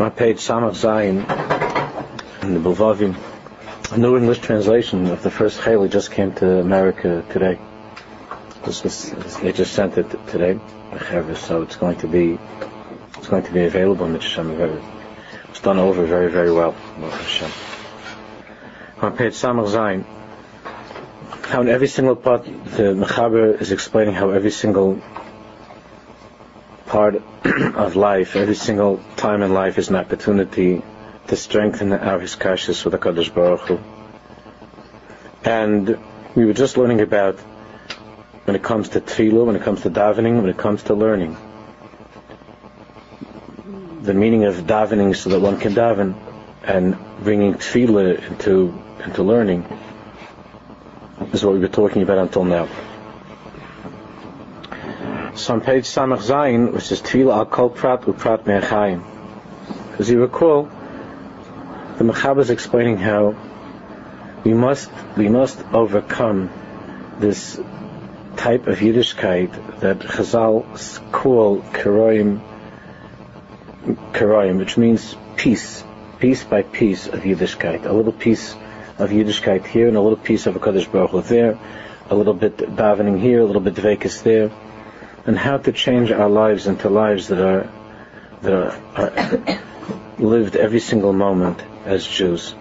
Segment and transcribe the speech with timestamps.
[0.00, 1.24] on page Samach Zayin
[2.44, 3.16] in the Bilvavim,
[3.92, 7.58] a new English translation of the first Haley just came to America today.
[8.64, 10.60] This was, they just sent it today,
[11.34, 12.38] so it's going to be
[13.16, 14.50] it's going to be available in Hashem.
[15.48, 16.76] It's done over very, very well.
[19.00, 20.04] On page Samach Zayin,
[21.46, 25.02] how in every single part, the Mechaber is explaining how every single
[26.88, 30.82] part of life, every single time in life is an opportunity
[31.28, 33.78] to strengthen our hiskashrus with the Kadosh Baruch Hu.
[35.44, 35.98] And
[36.34, 37.38] we were just learning about
[38.44, 41.36] when it comes to tefillah, when it comes to davening, when it comes to learning.
[44.02, 46.18] The meaning of davening so that one can daven
[46.64, 49.64] and bringing tefillah into into learning
[51.32, 52.68] is what we were talking about until now.
[55.46, 59.02] On page Samach Zayin, which is Tefillah al Kol Prat Uprat Me'achayim.
[59.98, 60.64] As you recall,
[61.96, 63.36] the Mechaber is explaining how
[64.44, 66.50] we must we must overcome
[67.20, 67.58] this
[68.36, 70.66] type of Yiddishkeit that Chazal
[71.12, 72.40] call Keroim,
[74.12, 75.84] Keroim, which means peace,
[76.18, 78.54] piece by piece of Yiddishkeit, a little piece
[78.98, 81.58] of Yiddishkeit here and a little piece of a Kadosh Baruch Hu there,
[82.10, 84.50] a little bit davening here, a little bit Dvekas there
[85.28, 87.70] and how to change our lives into lives that are
[88.40, 89.60] that are, are
[90.18, 92.54] lived every single moment as Jews.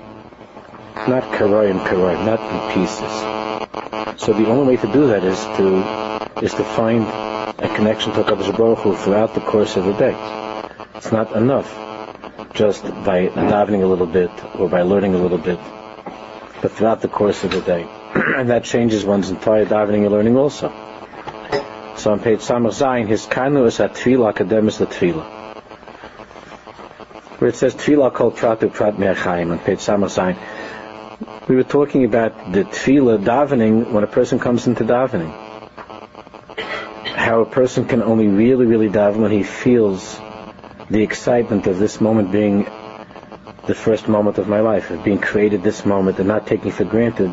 [1.08, 4.22] Not karoy and not in pieces.
[4.22, 8.24] So the only way to do that is to is to find a connection to
[8.24, 10.16] Hakadosh Baruch Hu throughout the course of the day.
[10.96, 11.72] It's not enough
[12.54, 15.60] just by davening a little bit or by learning a little bit,
[16.62, 17.84] but throughout the course of the day,
[18.36, 20.74] and that changes one's entire davening and learning also.
[21.98, 25.26] So on page Samach Zayin, his kanu is at Tefillah, Akademis the Tefillah.
[27.40, 30.38] Where it says Tefillah called Pratu Prat Me'achayim on page Samach Zayin.
[31.48, 35.32] We were talking about the Tefillah davening when a person comes into davening.
[37.16, 40.20] How a person can only really, really daven when he feels
[40.92, 42.66] the excitement of this moment being
[43.66, 46.84] the first moment of my life, of being created this moment and not taking for
[46.84, 47.32] granted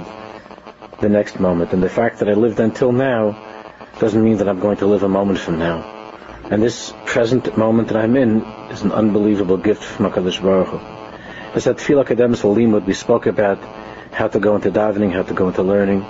[1.02, 1.74] the next moment.
[1.74, 3.53] And the fact that I lived until now
[3.98, 5.90] doesn't mean that I'm going to live a moment from now.
[6.50, 10.78] And this present moment that I'm in is an unbelievable gift from HaKadosh Baruch Hu.
[11.54, 13.58] As at Tefillah Akademis Limud, we spoke about
[14.12, 16.04] how to go into davening, how to go into learning.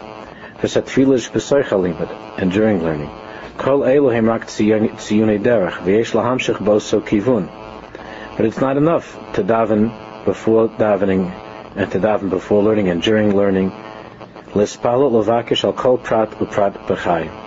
[0.62, 3.10] As at Tefillah Shpesoich Limud, and during learning.
[3.58, 7.48] Kol Elohim Rak Tziyunei Derech, V'yesh Lahamshich Boso Kivun.
[8.36, 11.30] But it's not enough to daven before davening,
[11.76, 13.70] and to daven before learning, and during learning.
[13.70, 17.43] Al Kol Prat Uprat B'chai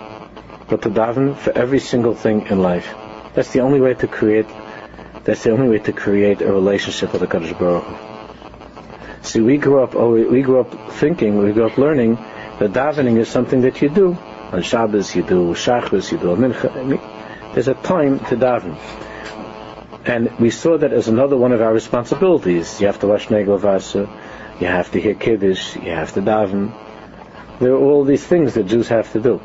[0.68, 2.94] but to daven for every single thing in life.
[3.34, 4.46] That's the only way to create.
[5.24, 9.22] That's the only way to create a relationship with the Kadosh Baruch Hu.
[9.22, 9.94] See, we grew up.
[9.94, 11.38] We grew up thinking.
[11.38, 14.16] We grew up learning that davening is something that you do
[14.52, 15.14] on Shabbos.
[15.14, 16.12] You do Shachris.
[16.12, 17.54] You do Mincha.
[17.54, 18.76] There's a time to daven.
[20.04, 22.80] And we saw that as another one of our responsibilities.
[22.80, 24.08] You have to wash Negel
[24.60, 26.72] you have to hear Kiddush, you have to daven.
[27.60, 29.40] There are all these things that Jews have to do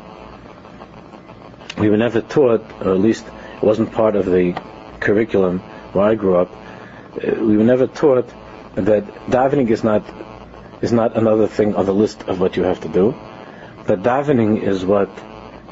[1.78, 4.52] we were never taught, or at least it wasn't part of the
[5.00, 5.58] curriculum
[5.92, 6.50] where I grew up.
[6.52, 8.28] Uh, we were never taught
[8.74, 10.02] that davening is not
[10.82, 13.14] is not another thing on the list of what you have to do.
[13.86, 15.10] That davening is what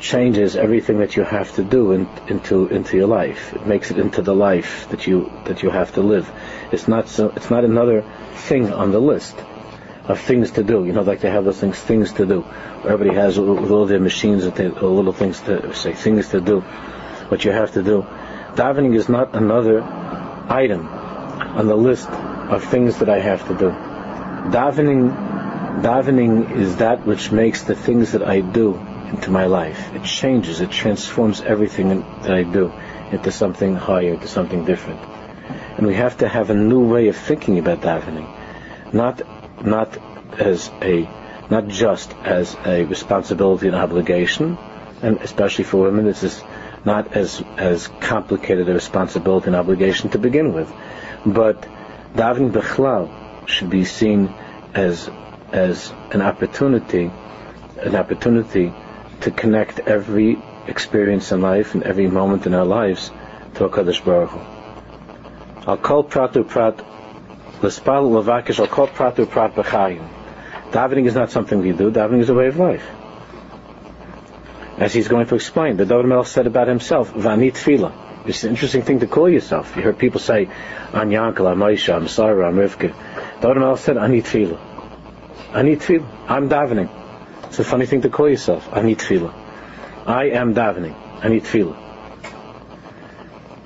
[0.01, 3.53] changes everything that you have to do in, into into your life.
[3.55, 6.31] It makes it into the life that you that you have to live.
[6.73, 7.31] It's not so.
[7.37, 9.37] It's not another thing on the list
[10.05, 10.85] of things to do.
[10.85, 12.45] You know, like they have those things, things to do.
[12.85, 16.61] Everybody has with all their machines and little things to say, things to do.
[16.61, 18.03] What you have to do.
[18.55, 23.71] Davening is not another item on the list of things that I have to do.
[24.51, 28.75] Davening, davening is that which makes the things that I do
[29.09, 29.95] into my life.
[29.95, 32.73] It changes, it transforms everything that I do
[33.11, 35.01] into something higher, into something different.
[35.79, 38.29] And we have to have a new way of thinking about davening.
[38.93, 39.23] Not
[39.65, 39.99] not
[40.39, 41.09] as a
[41.51, 44.57] not just as a responsibility and obligation,
[45.03, 46.43] and especially for women, this is
[46.85, 50.73] not as as complicated a responsibility and obligation to begin with,
[51.27, 51.67] but
[52.15, 53.09] davening bechlal
[53.47, 54.33] should be seen
[54.75, 55.11] as
[55.53, 57.11] as an opportunity,
[57.79, 58.73] an opportunity
[59.21, 63.11] to connect every experience in life and every moment in our lives
[63.55, 64.41] to Hakadosh Baruch Hu.
[65.67, 66.81] I'll call pratu prat
[67.63, 70.07] L'spal levakish al kol prat b'chayim.
[70.73, 71.91] Davening is not something we do.
[71.91, 72.85] Davening is a way of life.
[74.79, 77.93] As he's going to explain, the David Melech said about himself, "Vani tefillah."
[78.25, 79.77] It's an interesting thing to call yourself.
[79.77, 80.49] You heard people say,
[80.93, 82.95] I'm Yankel, I'm Aisha, I'm Sarah, I'm Rivka.
[83.41, 84.61] The Adam said, I need tefillah.
[85.53, 86.07] I need tefillah.
[86.29, 86.89] I'm davening.
[87.47, 88.69] It's a funny thing to call yourself.
[88.73, 89.35] I need tefillah.
[90.07, 90.95] I am davening.
[91.21, 91.75] I need tefillah.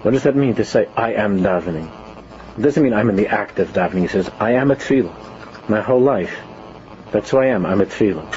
[0.03, 2.06] What does that mean to say, I am davening?
[2.57, 4.03] It doesn't mean I'm in the act of davening.
[4.03, 5.69] He says, I am a tefillah.
[5.69, 6.35] My whole life.
[7.13, 7.67] That's who I am.
[7.67, 8.35] I'm a tefillah.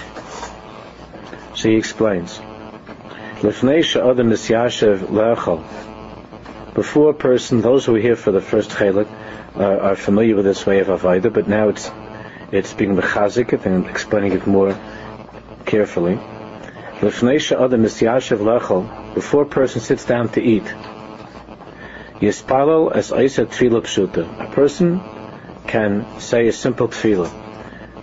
[1.56, 2.40] So he explains.
[6.74, 9.08] Before a person, those who are here for the first chelik
[9.56, 11.90] uh, are familiar with this way of avodah, but now it's
[12.52, 14.78] it's being mechazik and explaining it more
[15.66, 16.20] carefully.
[19.14, 20.64] Before a person sits down to eat,
[22.20, 24.50] Yispalal as Isa Tfila Pshuta.
[24.50, 25.02] A person
[25.68, 27.32] can say a simple tefillah.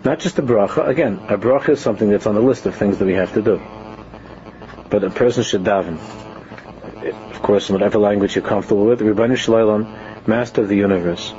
[0.04, 0.86] Not just a bracha.
[0.86, 3.42] Again, a bracha is something that's on the list of things that we have to
[3.42, 3.60] do.
[4.88, 5.98] But a person should daven
[7.06, 9.94] of course, in whatever language you're comfortable with, Ribbanu Shalom,
[10.26, 11.32] Master of the Universe.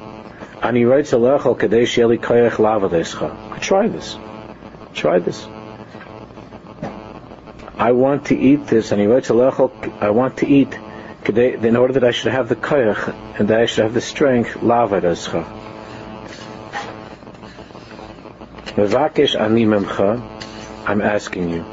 [0.62, 3.62] And he writes Alechal Kadesh Yeli Koyach.
[3.62, 4.18] Try this.
[4.94, 5.48] Try this.
[7.78, 10.78] I want to eat this, and he writes Alechal, I want to eat
[11.26, 14.54] in order that I should have the koyach and that I should have the strength,
[14.56, 15.44] lavadescha.
[18.78, 20.22] Mevakesh ani memcha,
[20.86, 21.66] I'm asking you.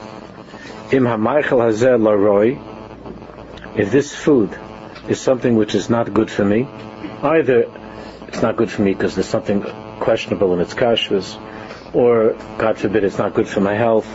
[0.93, 2.59] Im hazeh laroi,
[3.77, 4.57] if this food
[5.09, 6.67] is something which is not good for me,
[7.23, 7.71] either
[8.29, 9.63] it's not good for me because there's something
[10.01, 11.37] questionable in its kashrus,
[11.95, 14.09] or God forbid it's not good for my health,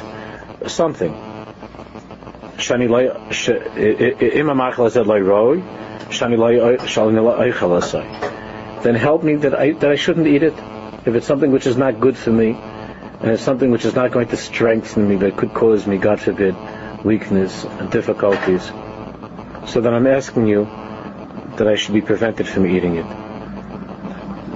[0.68, 1.29] something.
[8.84, 10.54] Then help me that I that I shouldn't eat it.
[11.06, 12.52] If it's something which is not good for me,
[13.22, 16.20] and it's something which is not going to strengthen me, but could cause me, God
[16.20, 16.56] forbid,
[17.04, 18.72] weakness and difficulties
[19.70, 20.66] so then I'm asking you
[21.58, 23.06] that I should be prevented from eating it.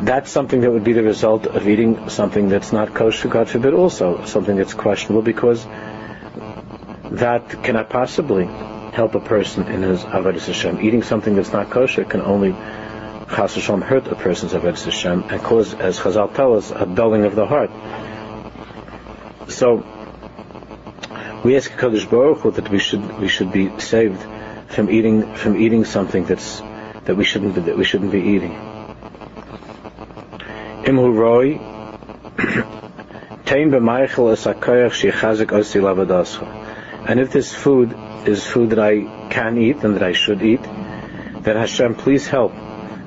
[0.06, 3.74] That's something that would be the result of eating something that's not kosher, God forbid,
[3.74, 5.66] also something that's questionable, because
[7.14, 10.82] that cannot possibly help a person in his avodas Hashem.
[10.82, 15.42] Eating something that's not kosher can only chas Hashem hurt a person's avodas Hashem and
[15.42, 17.70] cause, as Chazal tell us, a dulling of the heart.
[19.50, 19.86] So
[21.44, 24.22] we ask Kadosh Baruch Hu that we should we should be saved
[24.70, 26.62] from eating from eating something that's
[27.06, 28.54] that we shouldn't be, that we shouldn't be eating.
[30.90, 31.58] Imhu roy
[33.46, 36.63] tein b'maychel es hakoyach shechazik osi lavadascha.
[37.08, 37.96] And if this food
[38.26, 42.54] is food that I can eat and that I should eat, then Hashem, please help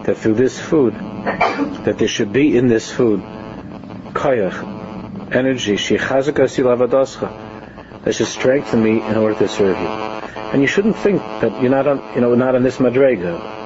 [0.05, 3.21] that through this food, that there should be in this food
[4.13, 5.77] koyach, energy,
[8.07, 9.89] that should strengthen me in order to serve you.
[10.53, 13.57] And you shouldn't think that you're not on, you know, not on this madrega.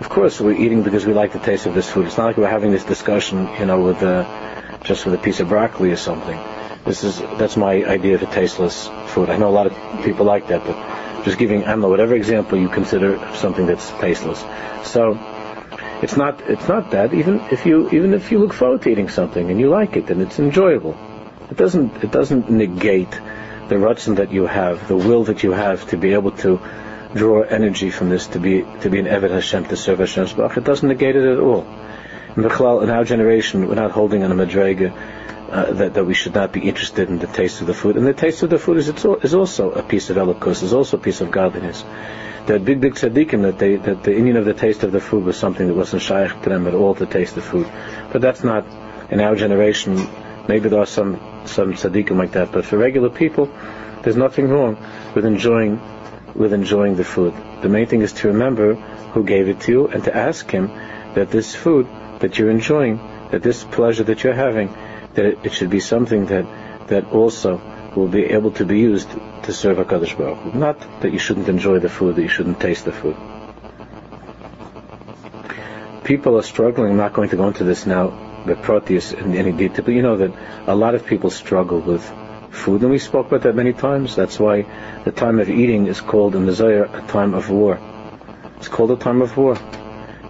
[0.00, 2.06] Of course, we're eating because we like the taste of this food.
[2.06, 5.40] It's not like we're having this discussion, you know, with uh, just with a piece
[5.40, 6.38] of broccoli or something.
[6.86, 9.28] This is that's my idea of a tasteless food.
[9.28, 12.14] I know a lot of people like that, but just giving I don't know whatever
[12.14, 14.44] example you consider something that's tasteless.
[14.84, 15.18] So
[16.00, 17.12] it's not it's not that.
[17.12, 20.10] Even if you even if you look forward to eating something and you like it
[20.10, 20.96] and it's enjoyable,
[21.50, 23.10] it doesn't it doesn't negate
[23.68, 26.60] the ratzon that you have, the will that you have to be able to
[27.14, 30.58] draw energy from this to be to be an Eved Hashem to serve Hashem's Baruch.
[30.58, 31.66] It doesn't negate it at all.
[32.36, 34.92] In, in our generation, we're not holding on a madrega
[35.50, 37.96] uh, that, that we should not be interested in the taste of the food.
[37.96, 40.96] And the taste of the food is, is also a piece of elokus, is also
[40.96, 41.84] a piece of godliness.
[42.46, 45.24] That big, big tzaddikim, that, they, that the inyan of the taste of the food
[45.24, 47.70] was something that wasn't shaykh to them at all to taste the food.
[48.12, 48.64] But that's not,
[49.10, 50.08] in our generation,
[50.48, 53.50] maybe there are some some tzaddikim like that, but for regular people,
[54.02, 54.76] there's nothing wrong
[55.14, 55.80] with enjoying
[56.34, 57.34] with enjoying the food.
[57.62, 58.74] The main thing is to remember
[59.14, 60.68] who gave it to you and to ask him
[61.14, 61.86] that this food
[62.20, 62.98] that you're enjoying,
[63.30, 64.68] that this pleasure that you're having,
[65.16, 66.46] that it, should be something that
[66.88, 67.60] that also
[67.96, 69.10] will be able to be used
[69.42, 70.58] to serve HaKadosh Baruch Hu.
[70.58, 73.16] Not that you shouldn't enjoy the food, that you shouldn't taste the food.
[76.04, 79.50] People are struggling, I'm not going to go into this now, the Proteus in any
[79.50, 80.32] detail, but you know that
[80.68, 82.04] a lot of people struggle with
[82.50, 84.14] food, and we spoke about that many times.
[84.14, 84.66] That's why
[85.04, 87.80] the time of eating is called in the Zohar a time of war.
[88.58, 89.56] It's called a time of war.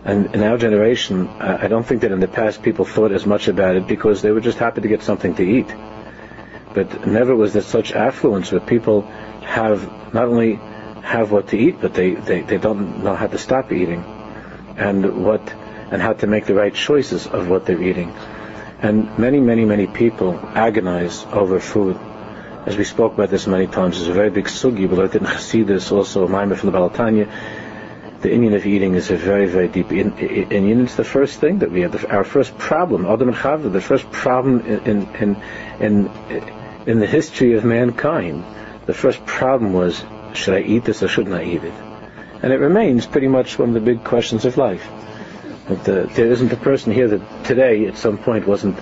[0.07, 3.49] And in our generation, I don't think that in the past people thought as much
[3.49, 5.67] about it because they were just happy to get something to eat.
[6.75, 9.03] But never was there such affluence where people
[9.43, 10.61] have not only
[11.03, 14.05] have what to eat, but they, they, they don't know how to stop eating.
[14.77, 15.43] And what
[15.91, 18.15] and how to make the right choices of what they're eating.
[18.83, 21.97] And many, many, many people agonize over food.
[22.65, 25.39] As we spoke about this many times, it's a very big sugi, but I didn't
[25.41, 27.29] see this also, Maimah from the Baal HaTanya.
[28.21, 30.83] The inyan of eating is a very, very deep inyan.
[30.85, 32.05] It's the first thing that we have.
[32.07, 35.43] Our first problem, Adam and Chava, the first problem in, in,
[35.81, 36.11] in,
[36.87, 38.45] in the history of mankind,
[38.87, 41.75] the first problem was, should I eat this or shouldn't I eat it?
[42.43, 44.87] And it remains pretty much one of the big questions of life.
[45.69, 48.79] Uh, there isn't a person here that today, at some point, wasn't,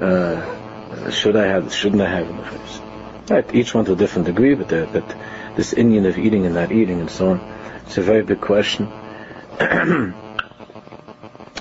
[0.00, 3.30] uh, should I have, shouldn't I have it?
[3.30, 6.54] Right, each one to a different degree, but the, that this inyan of eating and
[6.54, 7.40] not eating and so on,
[7.86, 8.86] it's a very big question.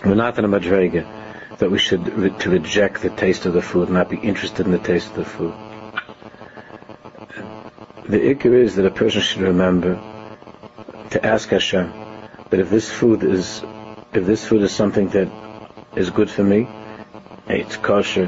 [0.05, 3.61] We're not in a madrega that we should re- to reject the taste of the
[3.61, 5.53] food, not be interested in the taste of the food.
[8.09, 10.01] The ikr is that a person should remember
[11.11, 11.93] to ask Hashem
[12.49, 13.63] that if this food is
[14.13, 15.29] if this food is something that
[15.95, 16.67] is good for me,
[17.47, 18.25] it's kosher,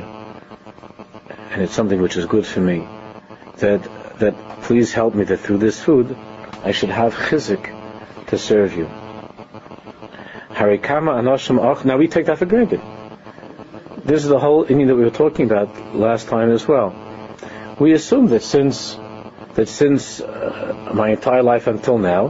[1.52, 2.88] and it's something which is good for me,
[3.58, 3.82] that
[4.20, 6.16] that please help me that through this food
[6.64, 7.73] I should have chizik
[8.34, 8.86] to serve you.
[10.60, 11.86] Harikama anoshim och.
[11.86, 12.82] Now we take that for granted.
[14.04, 16.94] This is the whole thing that we were talking about last time as well.
[17.80, 18.98] We assume that since
[19.56, 22.24] that since uh, my entire life until now,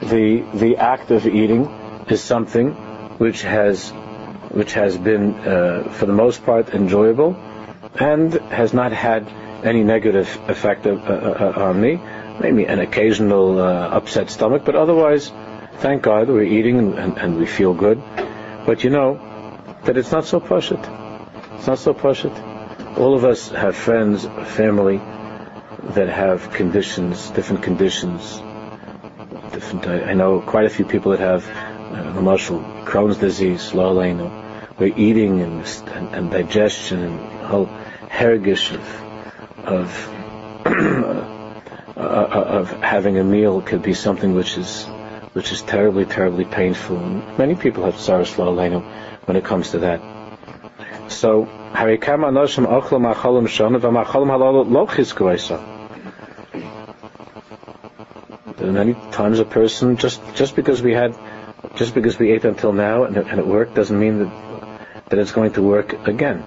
[0.00, 1.66] the the act of eating
[2.08, 2.70] is something
[3.18, 3.90] which has
[4.50, 7.36] which has been uh, for the most part enjoyable
[7.98, 9.26] and has not had
[9.64, 11.98] any negative effect of, uh, uh, uh on me.
[12.40, 15.32] Maybe an occasional uh, upset stomach, but otherwise,
[15.78, 18.02] thank God we're eating and, and, and, we feel good.
[18.66, 19.18] But you know
[19.84, 20.82] that it's not so pashut.
[21.56, 22.36] It's not so pashut.
[22.98, 24.98] All of us have friends, family
[25.94, 28.42] that have conditions, different conditions,
[29.52, 29.86] different.
[29.86, 34.30] I, I know quite a few people that have uh, the Crohn's disease, Lalaino,
[34.78, 37.66] where eating and, and, and, digestion and whole
[38.10, 40.17] hergish of, of,
[42.58, 44.86] of having a meal could be something which is
[45.32, 46.96] which is terribly, terribly painful.
[46.96, 48.82] And many people have tsaras Lalaino
[49.26, 50.00] when it comes to that.
[51.08, 51.48] So,
[58.72, 61.16] many times a person just just because we had
[61.74, 64.30] just because we ate until now and it, and it worked doesn't mean that
[65.08, 66.44] that it's going to work again.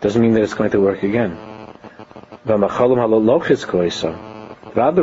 [0.00, 1.36] Doesn't mean that it's going to work again.
[4.74, 5.02] People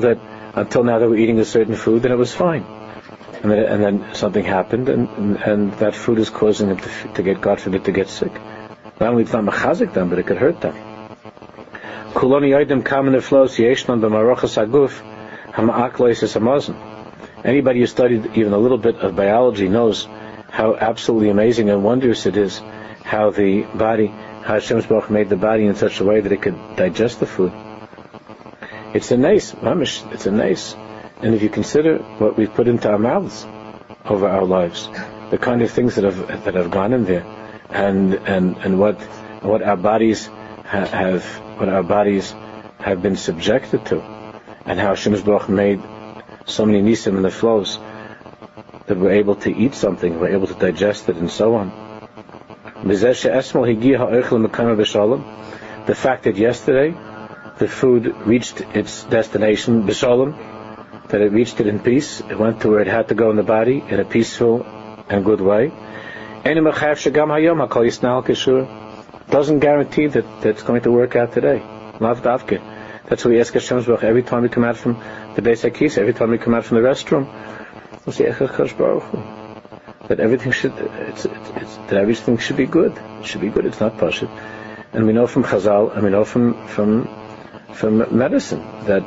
[0.00, 0.18] that
[0.54, 2.64] until now they were eating a certain food and it was fine,
[3.42, 6.90] and then, and then something happened and, and, and that food is causing them to,
[7.14, 8.32] to get God forbid to get sick.
[9.00, 10.74] Not only it's not machazik them, but it could hurt them.
[12.12, 15.00] Kuloni Yodim Kamen Flows Yeshnon B'Marochas Aguf
[15.52, 16.76] Hama'ak Loises Hamazon.
[17.42, 20.06] Anybody who studied even a little bit of biology knows
[20.50, 22.60] how absolutely amazing and wondrous it is
[23.02, 24.12] how the body,
[24.44, 27.52] Hashem's Baruch made the body in such a way that it could digest the food.
[28.92, 30.74] It's a nice, mamish, it's a nice.
[31.22, 33.46] And if you consider what we've put into our mouths
[34.04, 34.88] over our lives,
[35.30, 37.24] the kind of things that have that have gone in there,
[37.70, 39.00] and and and what
[39.42, 41.24] what our bodies ha- have
[41.58, 42.34] what our bodies
[42.80, 44.00] have been subjected to,
[44.66, 45.80] and how Hashem Baruch made
[46.44, 47.78] so many nisim in the flows
[48.86, 51.91] that we're able to eat something, we're able to digest it, and so on.
[55.86, 56.94] The fact that yesterday
[57.58, 62.68] the food reached its destination, b'shalom, that it reached it in peace, it went to
[62.68, 64.66] where it had to go in the body in a peaceful
[65.08, 65.72] and good way
[69.30, 71.62] doesn't guarantee that, that it's going to work out today.
[71.98, 74.94] That's why we ask Baruch every time we come out from
[75.34, 77.26] the Beis Hakis, every time we come out from the restroom.
[80.08, 82.92] That everything should it's, it's, it's, that everything should be good.
[83.20, 83.66] It should be good.
[83.66, 84.30] It's not pashit.
[84.92, 87.08] And we know from Chazal, and we know from from
[87.72, 89.02] from medicine that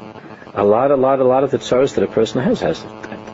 [0.54, 2.84] a lot, a lot, a lot of the tsaras that a person has has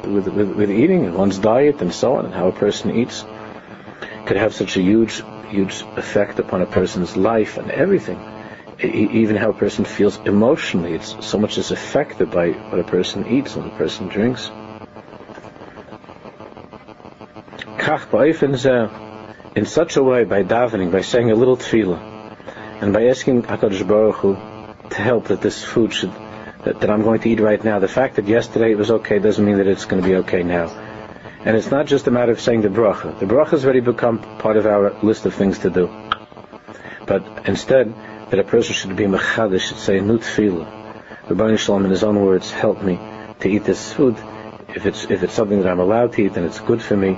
[0.05, 3.23] with, with, with eating and one's diet and so on, and how a person eats
[4.25, 8.19] could have such a huge huge effect upon a person's life and everything.
[8.81, 13.27] even how a person feels emotionally, it's so much is affected by what a person
[13.27, 14.49] eats, what a person drinks.
[19.55, 21.99] In such a way, by davening, by saying a little tefillah,
[22.81, 24.35] and by asking HaKadosh Baruch Hu
[24.89, 26.13] to help that this food should,
[26.63, 29.19] that, that I'm going to eat right now, the fact that yesterday it was okay
[29.19, 30.69] doesn't mean that it's going to be okay now.
[31.43, 33.19] And it's not just a matter of saying the bracha.
[33.19, 35.87] The bracha has already become part of our list of things to do.
[37.07, 37.93] But instead,
[38.29, 41.29] that a person should be mechadish, should say new tefillah.
[41.29, 42.99] Rabbi Shalom, in his own words, help me
[43.39, 44.17] to eat this food.
[44.69, 47.17] If it's if it's something that I'm allowed to eat and it's good for me,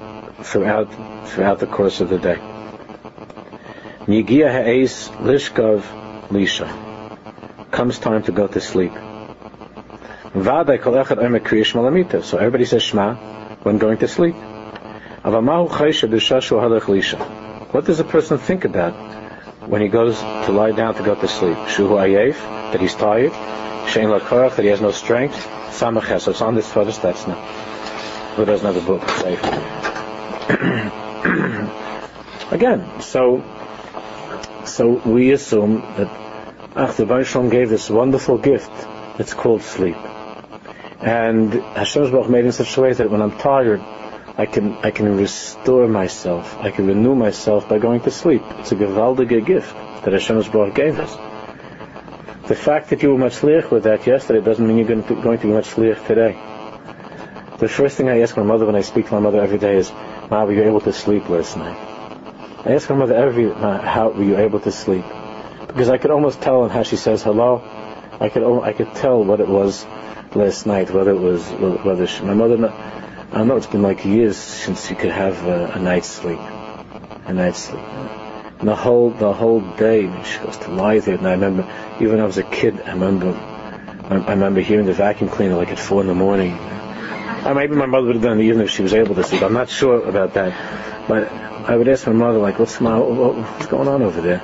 [0.43, 0.89] throughout
[1.27, 2.37] throughout the course of the day.
[4.07, 5.83] Nigia ha'es lishkov
[6.29, 6.67] lisha.
[7.71, 8.93] Comes time to go to sleep.
[10.33, 10.39] So
[12.37, 13.15] everybody says Shema
[13.63, 14.35] when going to sleep.
[17.71, 18.93] What does a person think about
[19.67, 21.57] when he goes to lie down to go to sleep?
[21.57, 22.35] Shuhu ayef,
[22.71, 23.31] that he's tired.
[23.91, 25.35] Shein lakorach, that he has no strength.
[25.69, 27.37] Samach so it's on this first that's not.
[28.35, 29.07] Who doesn't have a book?
[29.09, 29.90] Safe.
[32.51, 33.43] Again, so
[34.65, 36.21] so we assume that
[36.73, 38.71] Ach, the gave this wonderful gift
[39.17, 39.97] that's called sleep.
[41.01, 43.81] And Hashem's Baruch made in such a way that when I'm tired,
[44.37, 46.57] I can I can restore myself.
[46.59, 48.41] I can renew myself by going to sleep.
[48.59, 51.13] It's a gewaldige gift that Hashem's Baruch gave us.
[52.47, 55.39] The fact that you were matzliach with that yesterday doesn't mean you're going to, going
[55.39, 55.53] to be
[56.05, 56.39] today.
[57.57, 59.75] The first thing I ask my mother when I speak to my mother every day
[59.75, 59.91] is,
[60.31, 61.75] Ma, were you able to sleep last night?
[62.65, 65.03] I ask my mother every night, how were you able to sleep?
[65.67, 67.61] Because I could almost tell in how she says hello,
[68.17, 69.85] I could I could tell what it was
[70.33, 71.45] last night, whether it was
[71.83, 72.71] whether she, my mother.
[73.33, 77.33] I know it's been like years since she could have a, a night's sleep, a
[77.33, 77.83] night's sleep.
[78.59, 81.15] And the whole the whole day she goes to lie there.
[81.15, 83.33] And I remember even when I was a kid, I remember
[84.09, 86.57] I remember hearing the vacuum cleaner like at four in the morning.
[87.45, 89.41] Or maybe my mother would have done it even if she was able to sleep.
[89.41, 91.27] I'm not sure about that, but
[91.69, 94.41] I would ask my mother like, "What's my, what's going on over there?"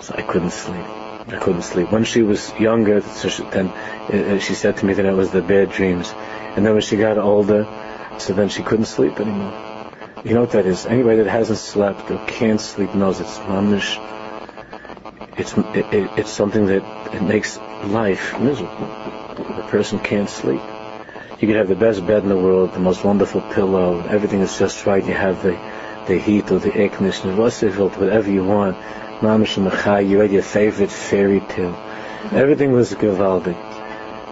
[0.00, 0.84] So I couldn't sleep.
[1.28, 1.90] I couldn't sleep.
[1.90, 5.70] When she was younger, then uh, she said to me that it was the bad
[5.70, 6.12] dreams,
[6.56, 7.66] and then when she got older,
[8.18, 9.52] so then she couldn't sleep anymore.
[10.24, 10.86] You know what that is?
[10.86, 13.98] Anybody that hasn't slept or can't sleep knows it's mamish.
[15.38, 18.86] It's it, it, it's something that it makes life miserable.
[19.36, 20.60] The person can't sleep.
[21.40, 24.58] You could have the best bed in the world, the most wonderful pillow, everything is
[24.58, 25.04] just right.
[25.04, 25.58] You have the
[26.06, 28.76] the heat or the air conditioner, whatever you want.
[29.20, 31.72] Mamish and you read your favorite fairy tale.
[31.72, 32.36] Mm-hmm.
[32.36, 33.56] Everything was gewaldig.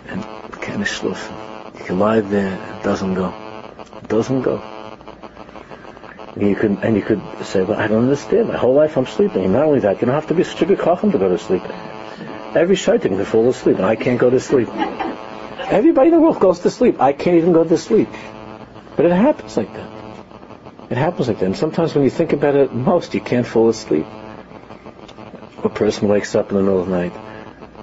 [0.08, 0.22] And
[0.60, 1.78] keine schlufen.
[1.78, 3.32] You can lie there, it doesn't go.
[4.02, 4.58] It doesn't go.
[6.34, 8.48] And you could, and you could say, well, I don't understand.
[8.48, 9.52] My whole life I'm sleeping.
[9.52, 11.38] not only that, you don't have to be such a good chacham to go to
[11.38, 11.62] sleep.
[12.54, 14.68] Every shaitan can fall asleep, and I can't go to sleep.
[15.70, 17.00] Everybody in the world goes to sleep.
[17.00, 18.08] I can't even go to sleep.
[18.96, 19.90] But it happens like that.
[20.90, 21.46] It happens like that.
[21.46, 24.06] And sometimes when you think about it most, you can't fall asleep.
[25.64, 27.12] A person wakes up in the middle of the night.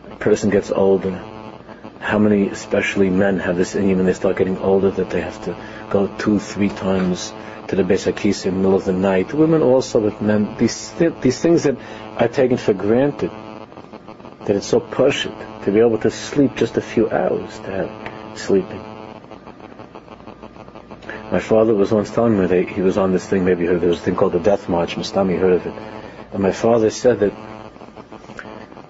[0.06, 1.24] A person gets older.
[2.00, 5.22] How many, especially men, have this in them when they start getting older that they
[5.22, 5.56] have to
[5.90, 7.34] go two, three times
[7.70, 9.34] to the Beis in the middle of the night.
[9.34, 10.56] Women also, but men.
[10.58, 11.78] These these things that
[12.18, 13.32] are taken for granted.
[14.46, 18.40] That it's so pushed to be able to sleep just a few hours to have
[18.40, 18.82] sleeping.
[21.32, 23.46] My father was once telling me that he was on this thing.
[23.46, 24.96] Maybe heard there was a thing called the Death March.
[24.96, 25.74] Mustami heard of it,
[26.34, 27.34] and my father said that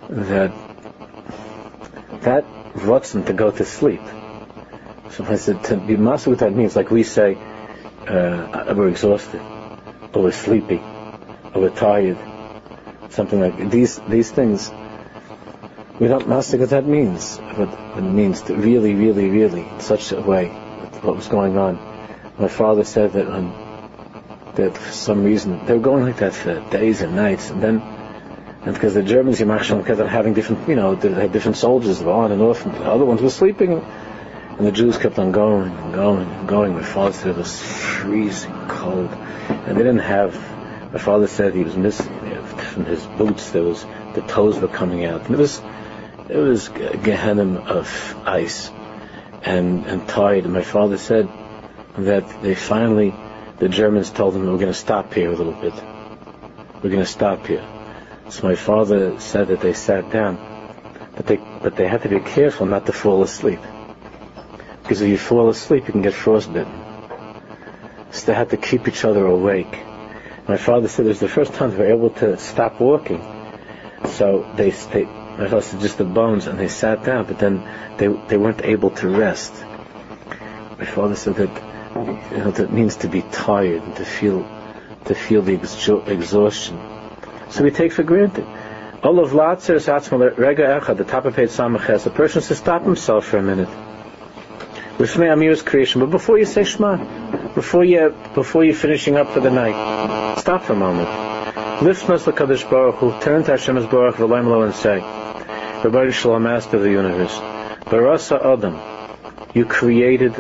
[0.10, 0.54] that
[2.22, 4.02] that rotzen to go to sleep.
[5.12, 7.36] So I said to be master, what that means, like we say
[8.08, 9.42] uh, we're exhausted,
[10.14, 10.82] or we're sleepy,
[11.54, 12.18] or we're tired,
[13.10, 14.72] something like these these things.
[16.00, 20.12] We don't master what that means, what it means to really, really, really, in such
[20.12, 20.48] a way,
[21.02, 21.78] what was going on.
[22.38, 23.54] My father said that um,
[24.56, 27.82] that for some reason they were going like that for days and nights, and then
[28.62, 32.32] and because the Germans, Yamach kept having different, you know, they had different soldiers on
[32.32, 33.74] and off, and the other ones were sleeping.
[33.80, 36.74] And the Jews kept on going and going and going.
[36.74, 39.10] My father said it was freezing cold.
[39.48, 40.36] And they didn't have,
[40.92, 42.14] my father said he was missing,
[42.74, 45.22] from his boots, there was, the toes were coming out.
[45.22, 45.62] And it was,
[46.30, 48.72] it was a Gehenna of ice
[49.44, 50.46] and, and tired.
[50.46, 51.28] And my father said
[51.98, 53.14] that they finally,
[53.58, 55.74] the Germans told them, we're going to stop here a little bit.
[56.84, 57.66] We're going to stop here.
[58.30, 60.38] So my father said that they sat down,
[61.16, 63.60] but they, but they had to be careful not to fall asleep.
[64.84, 66.86] Because if you fall asleep, you can get frostbitten.
[68.12, 69.84] So they had to keep each other awake.
[70.48, 73.22] My father said it was the first time they were able to stop walking.
[74.06, 75.06] So they, they
[75.48, 77.64] father said just the bones, and they sat down, but then
[77.98, 79.54] they they weren't able to rest.
[80.78, 81.54] My father said that
[82.32, 84.46] you know that means to be tired and to feel
[85.06, 86.80] to feel the exhaustion.
[87.50, 88.46] So we take for granted.
[89.02, 92.04] Is Atzmal Rega Echad, the top of page Samaches.
[92.04, 93.70] The person should stop himself for a minute.
[94.98, 96.98] Lifnei Amir's creation, but before you say Shema,
[97.54, 101.08] before you before you're finishing up for the night, stop for a moment.
[101.82, 105.00] Lift Mas Kadosh Baruch Hu, turn to Hashem's Baruch and say,
[105.84, 107.36] Rabbi Shalom, Master of the universe,
[107.86, 108.80] Barasa Adam,
[109.54, 110.36] you created,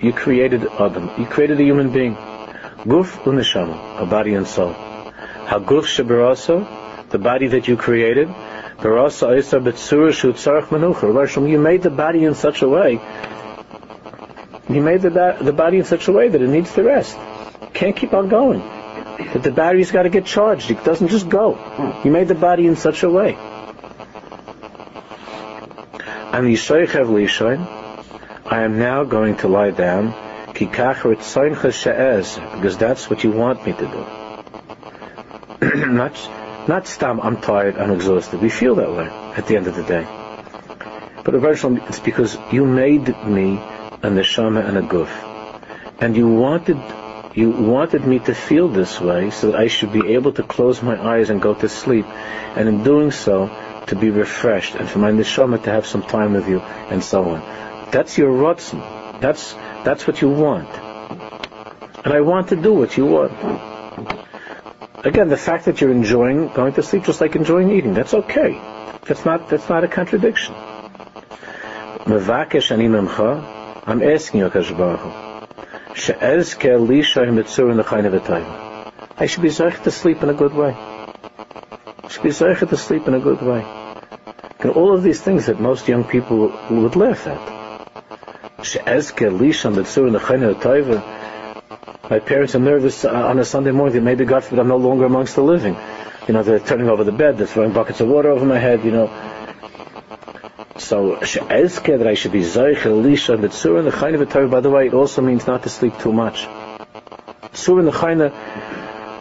[0.00, 4.74] you created Adam, you created a human being, Guf Unishama, a body and soul.
[4.74, 8.28] Haguf Shabarasa, the body that you created,
[8.78, 11.50] Barasa Isa Betsura Shutzarach Manucha.
[11.50, 13.00] You made the body in such a way
[14.68, 17.16] you made the, the body in such a way that it needs to rest.
[17.72, 18.58] can't keep on going.
[18.58, 20.70] That the battery's got to get charged.
[20.70, 21.56] It doesn't just go.
[22.04, 23.38] You made the body in such a way.
[28.44, 30.12] I am now going to lie down
[30.52, 31.14] because
[32.76, 33.86] that's what you want me to
[35.62, 35.86] do.
[35.94, 36.12] not,
[36.68, 38.42] not stam, I'm tired, I'm exhausted.
[38.42, 40.06] We feel that way at the end of the day.
[41.24, 45.08] But it's because you made me a neshama and a guf.
[46.02, 46.76] And you wanted
[47.34, 50.82] you wanted me to feel this way so that I should be able to close
[50.82, 52.06] my eyes and go to sleep.
[52.56, 53.50] And in doing so,
[53.86, 57.30] to be refreshed and for my neshama to have some time with you and so
[57.30, 57.90] on.
[57.90, 58.80] That's your rotzen.
[59.20, 60.68] That's, that's what you want.
[62.04, 63.32] And I want to do what you want.
[65.04, 68.60] Again, the fact that you're enjoying going to sleep just like enjoying eating, that's okay.
[69.06, 70.54] That's not, that's not a contradiction.
[73.88, 75.26] I'm asking you, Akash Baruch
[75.98, 76.02] I
[79.26, 80.95] should be zeich to sleep in a good way.
[82.08, 83.64] Should be zeich to sleep in a good way.
[84.60, 87.56] And all of these things that most young people would laugh at.
[92.10, 95.04] My parents are nervous uh, on a Sunday morning maybe God forbid I'm no longer
[95.04, 95.76] amongst the living.
[96.26, 98.84] You know, they're turning over the bed, they're throwing buckets of water over my head,
[98.84, 99.06] you know.
[100.78, 104.94] So Ezke that I should be Zoich Elisha and the Chayna by the way, it
[104.94, 106.46] also means not to sleep too much.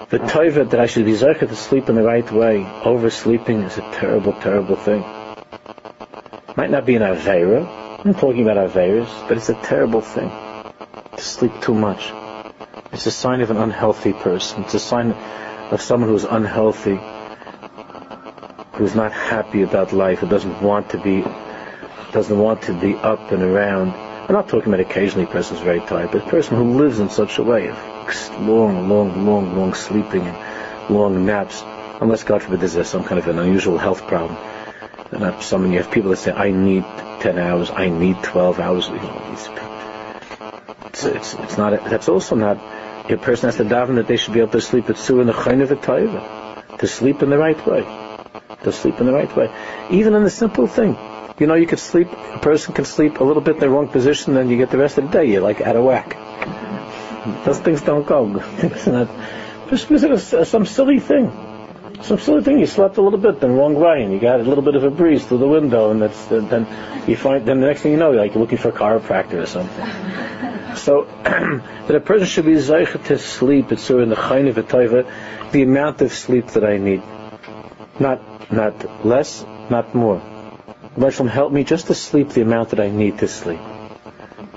[0.10, 2.64] The V'Torah that I should be Zoich to sleep in the right way.
[2.84, 5.02] Oversleeping is a terrible, terrible thing.
[6.56, 7.66] Might not be an Aveira.
[8.06, 10.30] I'm talking about Aveiras, but it's a terrible thing.
[11.18, 12.12] To sleep too much.
[12.92, 14.64] It's a sign of an unhealthy person.
[14.64, 15.12] It's a sign
[15.72, 17.00] of someone who's unhealthy,
[18.74, 21.26] who's not happy about life, who doesn't want to be
[22.12, 24.05] doesn't want to be up and around.
[24.28, 27.12] I'm not talking about occasionally a person's very tired, but a person who lives in
[27.12, 27.78] such a way of
[28.40, 31.62] long, long, long, long sleeping and long naps,
[32.02, 34.36] unless God forbid there's some kind of an unusual health problem.
[35.12, 36.84] And some you have people that say, I need
[37.20, 38.88] 10 hours, I need 12 hours.
[38.88, 39.48] You know, it's,
[40.88, 42.58] it's, it's, it's not, a, that's also not,
[43.12, 45.28] a person has to daven that they should be able to sleep at Suah in
[45.28, 47.84] the Chayin of to sleep in the right way.
[48.64, 49.54] To sleep in the right way.
[49.92, 50.98] Even in the simple thing.
[51.38, 53.90] You know, you could sleep, a person can sleep a little bit in the wrong
[53.90, 56.16] position, then you get the rest of the day, you're like out of whack.
[57.44, 58.40] Those things don't go.
[58.58, 59.10] Things not,
[59.70, 61.32] just visit some silly thing.
[62.04, 64.44] Some silly thing, you slept a little bit, then wrong way, and you got a
[64.44, 66.68] little bit of a breeze through the window, and that's, then
[67.06, 69.42] you find, then the next thing you know, you're like you're looking for a chiropractor
[69.42, 69.86] or something.
[70.76, 74.50] So, that a person should be zeichet to sleep, it's sort of in the chayin
[74.50, 77.02] of the amount of sleep that I need.
[77.98, 80.22] Not, not less, not more.
[81.04, 83.60] Hashem, help me just to sleep the amount that I need to sleep.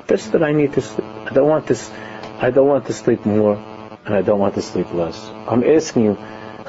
[0.07, 1.07] Just that I need to sleep.
[1.27, 1.91] I don't want this.
[2.39, 3.57] I don't want to sleep more,
[4.05, 5.21] and I don't want to sleep less.
[5.49, 6.19] I'm asking you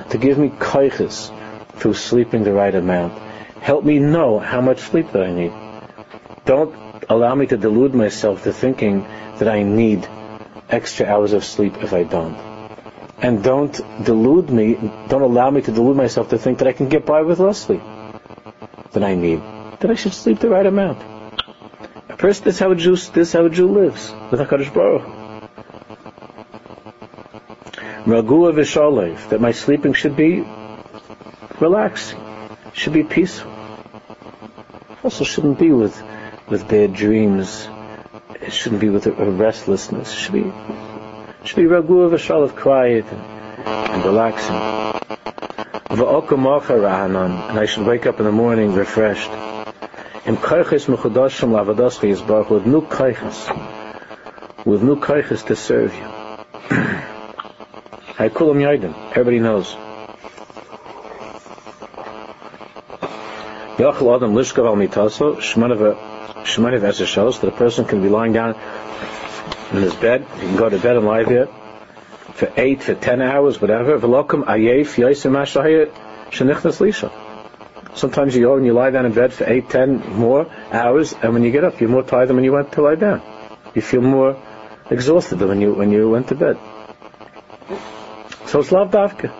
[0.09, 1.29] to give me kaiches
[1.73, 3.13] through sleeping the right amount.
[3.61, 5.53] Help me know how much sleep that I need.
[6.45, 6.75] Don't
[7.07, 9.03] allow me to delude myself to thinking
[9.37, 10.07] that I need
[10.67, 12.35] extra hours of sleep if I don't.
[13.21, 14.75] And don't delude me,
[15.09, 17.59] don't allow me to delude myself to think that I can get by with less
[17.59, 17.81] sleep
[18.93, 20.99] than I need that I should sleep the right amount.
[22.17, 25.19] Person, this is how a Jew, this is how a Jew lives with HaKadosh Baruch
[28.05, 30.43] Ragua v'shalev, that my sleeping should be
[31.59, 32.19] relaxing,
[32.73, 33.51] should be peaceful.
[35.03, 36.01] Also shouldn't be with,
[36.49, 37.69] with bad dreams.
[38.41, 40.11] It shouldn't be with a, a restlessness.
[40.11, 40.51] It should be,
[41.45, 43.21] should be ragua v'shalev, quiet and,
[43.93, 44.55] and relaxing.
[45.91, 49.31] And I should wake up in the morning refreshed
[50.29, 53.37] im kayches mechudashim lavadas yisbarach with new kayches,
[54.63, 56.03] with new kayches to serve you.
[58.19, 58.93] Him Yaidim.
[59.11, 59.73] Everybody knows.
[63.79, 65.95] Yachal Adam Lishkav al Mitaso, Shemanav
[66.43, 68.55] Eseshelos, that a person can be lying down
[69.71, 71.47] in his bed, he can go to bed and lie there
[72.33, 73.97] for eight, for ten hours, whatever.
[73.97, 75.91] V'lokum ayef yaisim ashahayet
[76.29, 77.28] shenichnas lisha.
[77.95, 81.33] Sometimes you go and you lie down in bed for eight, ten more hours, and
[81.33, 83.21] when you get up, you're more tired than when you went to lie down.
[83.73, 84.41] You feel more
[84.89, 86.57] exhausted than when you when you went to bed.
[88.47, 89.31] So it's love davka.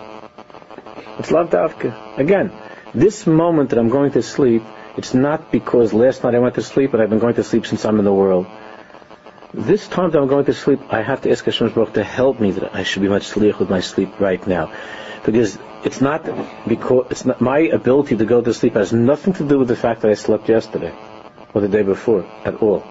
[1.19, 2.17] It's love davka.
[2.17, 2.51] Again,
[2.93, 4.63] this moment that I'm going to sleep,
[4.97, 7.65] it's not because last night I went to sleep, but I've been going to sleep
[7.65, 8.47] since I'm in the world.
[9.51, 12.51] This time that I'm going to sleep, I have to ask Hashem to help me
[12.51, 14.71] that I should be much sliach with my sleep right now,
[15.25, 16.23] because it's not
[16.67, 19.75] because it's not my ability to go to sleep has nothing to do with the
[19.75, 20.93] fact that I slept yesterday
[21.55, 22.83] or the day before at all,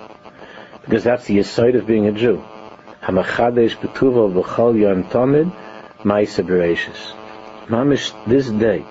[0.82, 2.42] because that's the aside of being a Jew.
[3.02, 4.74] Hamachadesh betuva v'chal
[7.68, 8.84] Mamish this day,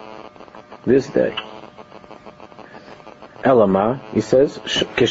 [0.85, 1.35] this day.
[3.47, 4.59] Elama, he says,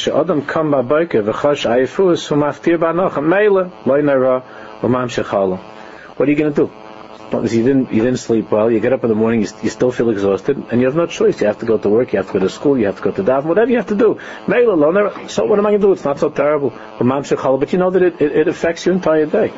[0.09, 4.43] Adam kam ba'boiker v'chosh ayifus v'maftir ba'nocha meile loy nara
[4.81, 5.59] v'mam shechala.
[6.17, 6.73] What are you going to do?
[7.33, 9.91] You didn't, you didn't sleep well, you get up in the morning, you, you, still
[9.91, 11.41] feel exhausted, and you have no choice.
[11.41, 13.03] You have to go to work, you have to go to school, you have to
[13.03, 14.21] go to daven, whatever you have to do.
[15.29, 15.93] So what am I going to do?
[15.93, 16.73] It's not so terrible.
[17.01, 19.53] But you know that it, it, it affects your entire day.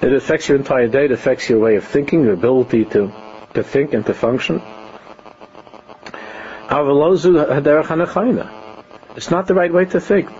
[0.00, 1.04] It affects your entire day.
[1.06, 3.12] It affects your way of thinking, your ability to,
[3.54, 4.62] to think and to function.
[9.16, 10.30] It's not the right way to think.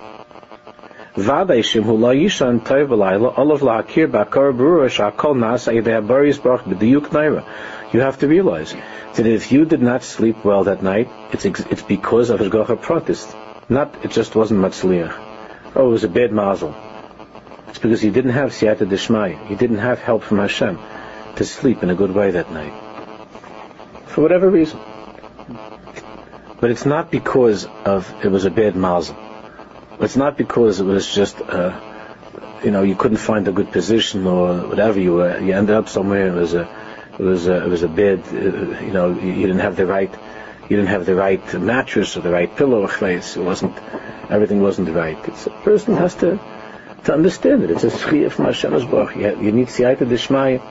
[7.93, 8.75] You have to realize
[9.15, 13.33] that if you did not sleep well that night, it's it's because of Hashgacha pratis.
[13.69, 15.15] Not, it just wasn't Matzliach.
[15.77, 16.75] Oh, it was a bad mazel.
[17.69, 19.51] It's because you didn't have Siyata Dishmai.
[19.51, 20.79] You didn't have help from Hashem
[21.37, 22.73] to sleep in a good way that night.
[24.07, 24.81] For whatever reason.
[26.65, 29.19] But it's not because of it was a bad mazel.
[30.01, 31.79] It's not because it was just, uh,
[32.65, 34.99] you know, you couldn't find a good position or whatever.
[34.99, 36.29] You were, you ended up somewhere.
[36.29, 36.63] It was a,
[37.19, 38.23] it was a, it was a bed.
[38.29, 40.11] Uh, you know, you, you, didn't have the right,
[40.63, 42.87] you didn't have the right mattress or the right pillow.
[42.87, 43.77] It wasn't,
[44.31, 45.19] everything wasn't right.
[45.29, 46.41] It's a person has to
[47.05, 47.73] to understand it.
[47.73, 49.17] It's a schiyah from Hashem's Baruch.
[49.17, 50.63] You, you need siyata d'shmaya.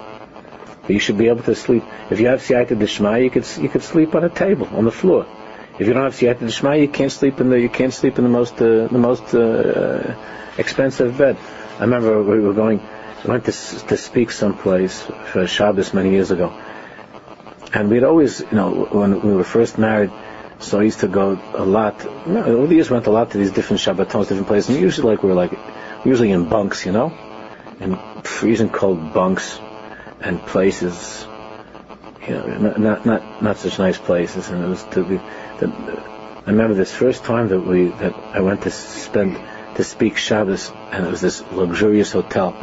[0.88, 1.84] You should be able to sleep.
[2.10, 4.92] If you have siyata d'shmaya, you could you could sleep on a table on the
[5.04, 5.28] floor.
[5.80, 8.24] If you don't have siyata d'shmaya, you can't sleep in the you can't sleep in
[8.24, 10.16] the most uh, the most uh,
[10.58, 11.36] expensive bed.
[11.80, 12.80] I remember we were going
[13.24, 16.54] we went to to speak someplace for Shabbos many years ago,
[17.74, 20.12] and we'd always you know when we were first married.
[20.60, 22.04] So I used to go a lot.
[22.28, 24.76] You know, over the years, went a lot to these different Shabbatons, different places.
[24.76, 25.58] And usually, like we were like,
[26.06, 27.12] usually in bunks, you know,
[27.80, 29.60] in freezing cold bunks
[30.22, 31.28] and places,
[32.28, 34.50] you know, not not not, not such nice places.
[34.50, 35.20] And it was to be
[35.62, 39.40] I remember this first time that we that I went to spend
[39.76, 42.56] to speak Shabbos, and it was this luxurious hotel.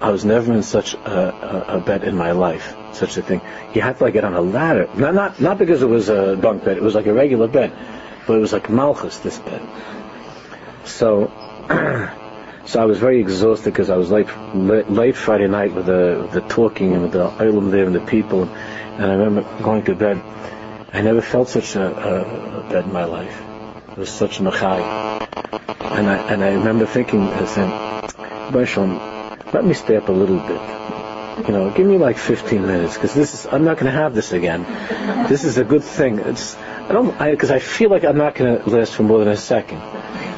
[0.00, 3.40] I was never in such a, a, a, bed in my life, such a thing.
[3.72, 6.36] You had to like get on a ladder, not not not because it was a
[6.36, 7.72] bunk bed; it was like a regular bed,
[8.26, 9.62] but it was like malchus this bed.
[10.84, 11.30] So,
[12.66, 16.28] so I was very exhausted because I was late, late, late Friday night with the
[16.32, 19.94] the talking and with the island there and the people, and I remember going to
[19.94, 20.20] bed
[20.94, 23.40] I never felt such a, a, in my life.
[23.92, 24.80] It was such a machai.
[25.80, 27.70] And I, and I remember thinking, I said,
[28.52, 28.98] Barshon,
[29.54, 30.60] let me stay up a little bit.
[31.46, 34.14] You know, give me like 15 minutes, because this is, I'm not going to have
[34.14, 34.64] this again.
[35.28, 36.18] This is a good thing.
[36.18, 39.18] It's, I don't, because I, I, feel like I'm not going to last for more
[39.18, 39.78] than a second.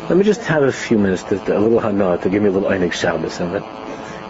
[0.08, 2.52] Let me just have a few minutes, to, a little hana, to give me a
[2.52, 3.40] little Einig Shabbos.
[3.40, 3.54] And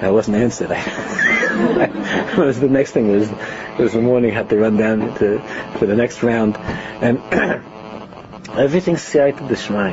[0.05, 0.71] I wasn't answered.
[0.75, 4.33] I, was the next thing was it was the morning.
[4.33, 5.41] Had to run down to
[5.79, 7.19] for the next round, and
[8.59, 9.93] everything's siyata d'shmai.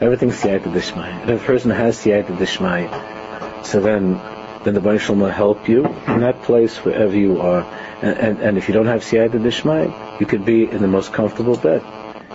[0.00, 1.28] Everything's siyata d'shmai.
[1.28, 4.20] If a person has siyata d'shmai, so then
[4.64, 7.62] then the Baruch will help you in that place wherever you are.
[8.00, 11.12] And, and, and if you don't have siyata d'shmai, you could be in the most
[11.12, 11.82] comfortable bed,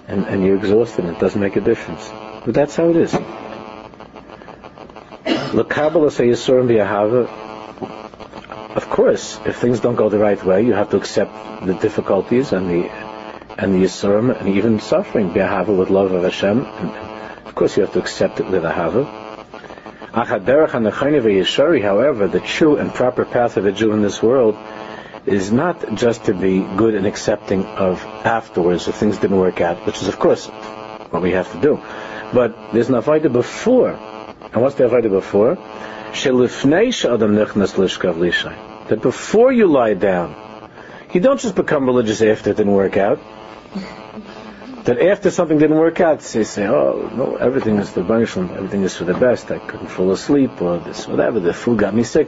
[0.08, 1.06] and, and you're exhausted.
[1.06, 2.08] It doesn't make a difference.
[2.46, 3.18] But that's how it is.
[8.76, 12.52] Of course, if things don't go the right way, you have to accept the difficulties
[12.54, 12.90] and the
[13.58, 15.34] and the yisurim and even suffering.
[15.34, 16.64] Be'ahava with love of Hashem.
[16.64, 16.92] And
[17.48, 18.70] of course, you have to accept it with the
[21.30, 24.56] Yeshari, however, the true and proper path of a Jew in this world
[25.26, 29.86] is not just to be good and accepting of afterwards if things didn't work out,
[29.86, 30.48] which is of course
[31.12, 31.80] what we have to do.
[32.34, 33.94] But there's an avodah before
[34.58, 35.56] and what's the Avodah before?
[38.88, 40.36] That before you lie down,
[41.14, 43.20] you don't just become religious after it didn't work out.
[44.86, 48.82] That after something didn't work out, say, say, oh, no, everything is the best." everything
[48.82, 49.52] is for the best.
[49.52, 51.40] I couldn't fall asleep, or this, whatever.
[51.40, 52.28] The food got me sick.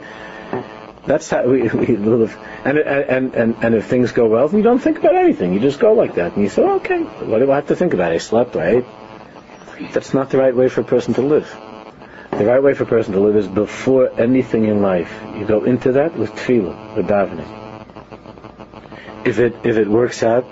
[1.07, 2.37] That's how we, we live.
[2.63, 5.51] And, and, and, and if things go well, you don't think about anything.
[5.55, 6.33] You just go like that.
[6.33, 8.11] And you say, okay, what do I have to think about?
[8.11, 8.85] I slept, right?
[9.93, 11.49] That's not the right way for a person to live.
[12.39, 15.13] The right way for a person to live is before anything in life.
[15.35, 17.49] You go into that with tefillah, with davening.
[19.27, 20.45] If it, if it works out,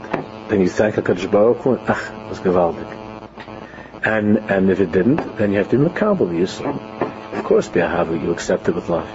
[0.49, 4.03] then you thank HaKadosh Baruch Hu, ach, ah, it was gewaldig.
[4.03, 6.77] And, and if it didn't, then you have to be makabel Yisrael.
[7.31, 9.09] Of course, Bi'ahavu, you accept it with love.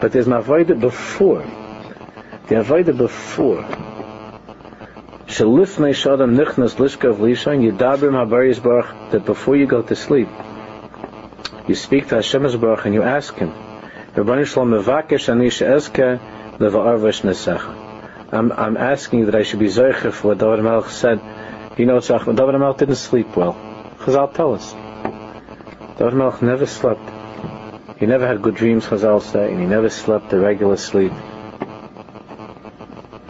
[0.00, 1.42] But there's an avodah before.
[2.46, 3.64] The avodah before.
[5.26, 10.28] Shalifnei shadam nichnas lishkav lishan yidabrim habariyas baruch that before you go to sleep,
[11.68, 13.52] you speak to Hashem baruch and you ask Him.
[18.32, 21.20] I'm, I'm asking you that I should be zoicher for what David Melech said.
[21.78, 23.54] You know, David Melech didn't sleep well.
[23.98, 24.72] Chazal tell us.
[25.98, 27.08] David Melech never slept.
[27.98, 31.12] He never had good dreams, Chazal say, and he never slept a regular sleep.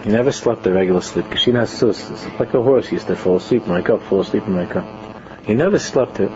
[0.02, 1.26] He never slept a regular sleep.
[1.26, 2.10] Kashin has sus.
[2.10, 2.88] It's like a horse.
[2.88, 5.44] He used to fall asleep and wake up, fall asleep and wake up.
[5.44, 6.30] He never slept it.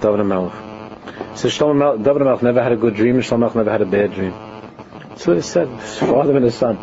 [0.00, 0.65] David Melech.
[1.36, 4.14] So Shlomo David Melech never had a good dream, Shlomo Melech never had a bad
[4.14, 4.32] dream.
[5.16, 5.68] So it said.
[6.00, 6.78] Father and his son.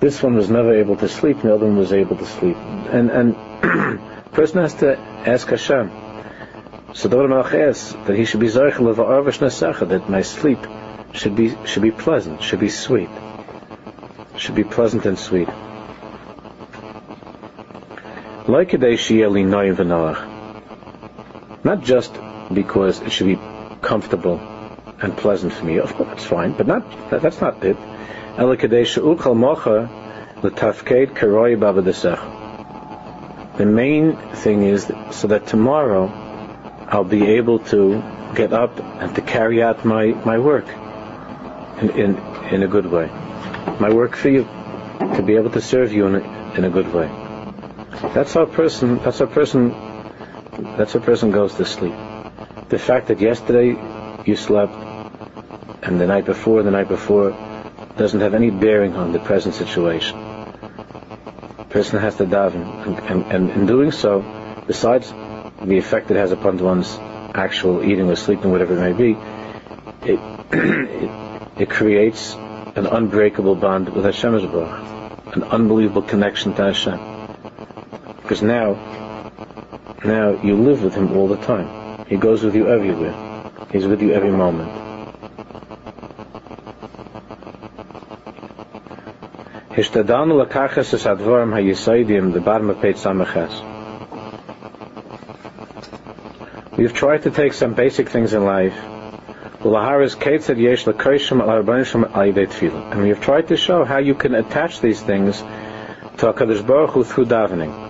[0.00, 2.56] This one was never able to sleep, and the other one was able to sleep.
[2.56, 3.36] And and
[4.32, 5.92] person has to ask Hashem.
[6.92, 10.58] So David Melech asks that he should be Zarechel of Arvish Nesecha, that my sleep
[11.12, 13.10] should be should be pleasant, should be sweet.
[14.36, 15.48] Should be pleasant and sweet.
[18.48, 18.96] Like a day
[21.62, 22.12] Not just
[22.52, 23.38] because it should be
[23.80, 24.40] comfortable
[25.00, 25.78] and pleasant for me.
[25.78, 27.76] Of course, that's fine, but not that, that's not it.
[33.56, 36.10] The main thing is so that tomorrow
[36.88, 38.02] I'll be able to
[38.34, 40.66] get up and to carry out my, my work
[41.80, 42.16] in, in,
[42.50, 43.06] in a good way.
[43.78, 46.92] My work for you, to be able to serve you in a, in a good
[46.92, 47.06] way.
[48.12, 49.70] That's how a person, that's how a person,
[50.76, 51.94] that's how a person goes to sleep.
[52.68, 53.76] The fact that yesterday
[54.24, 54.72] you slept
[55.82, 57.36] and the night before, the night before,
[57.96, 60.18] doesn't have any bearing on the present situation.
[60.18, 64.22] A person has to daven, and, and, and in doing so,
[64.66, 65.12] besides
[65.62, 66.96] the effect it has upon one's
[67.34, 69.18] actual eating or sleeping, whatever it may be,
[70.02, 70.18] it,
[70.52, 76.98] it, it, creates an unbreakable bond with Hashem an unbelievable connection to Hashem.
[78.22, 78.74] Because now,
[80.04, 81.83] now you live with Him all the time.
[82.06, 83.14] He goes with you everywhere.
[83.70, 84.84] He's with you every moment.
[92.32, 93.62] The bottom of page Samach Ches.
[96.76, 98.76] We've tried to take some basic things in life.
[98.76, 99.72] And
[103.02, 107.02] we have tried to show how you can attach these things to HaKadosh Baruch Hu
[107.04, 107.83] through davening.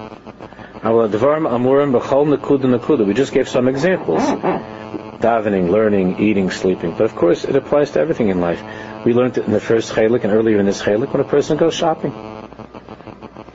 [3.06, 4.20] We just gave some examples.
[4.20, 6.90] Davening, learning, eating, sleeping.
[6.92, 8.62] But of course, it applies to everything in life.
[9.06, 11.56] We learned it in the first chalik and earlier in this chalik when a person
[11.56, 12.12] goes shopping.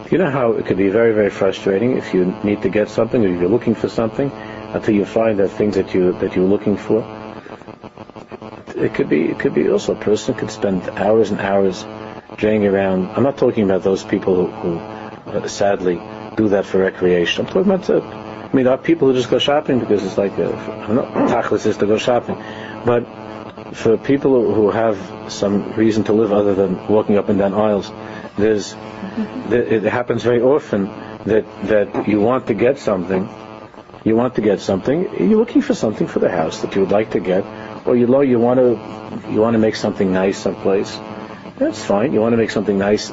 [0.09, 3.23] You know how it could be very, very frustrating if you need to get something
[3.23, 6.47] or if you're looking for something until you find the things that you that you're
[6.47, 7.05] looking for.
[8.75, 11.85] It could be it could be also a person could spend hours and hours
[12.37, 13.09] draying around.
[13.11, 14.79] I'm not talking about those people who, who
[15.37, 16.01] uh, sadly
[16.39, 17.45] do that for recreation.
[17.45, 18.01] I'm talking about uh,
[18.49, 20.55] I mean, there are people who just go shopping because it's like a,
[20.87, 22.35] I'm not tachlis is to go shopping,
[22.85, 23.03] but
[23.73, 24.97] for people who have
[25.31, 27.91] some reason to live other than walking up and down aisles,
[28.37, 28.75] there's
[29.51, 30.85] it happens very often
[31.25, 33.29] that that you want to get something
[34.03, 36.91] you want to get something, you're looking for something for the house that you would
[36.91, 37.43] like to get,
[37.85, 40.97] or you know you want to you want to make something nice someplace.
[41.57, 42.13] That's fine.
[42.13, 43.11] You want to make something nice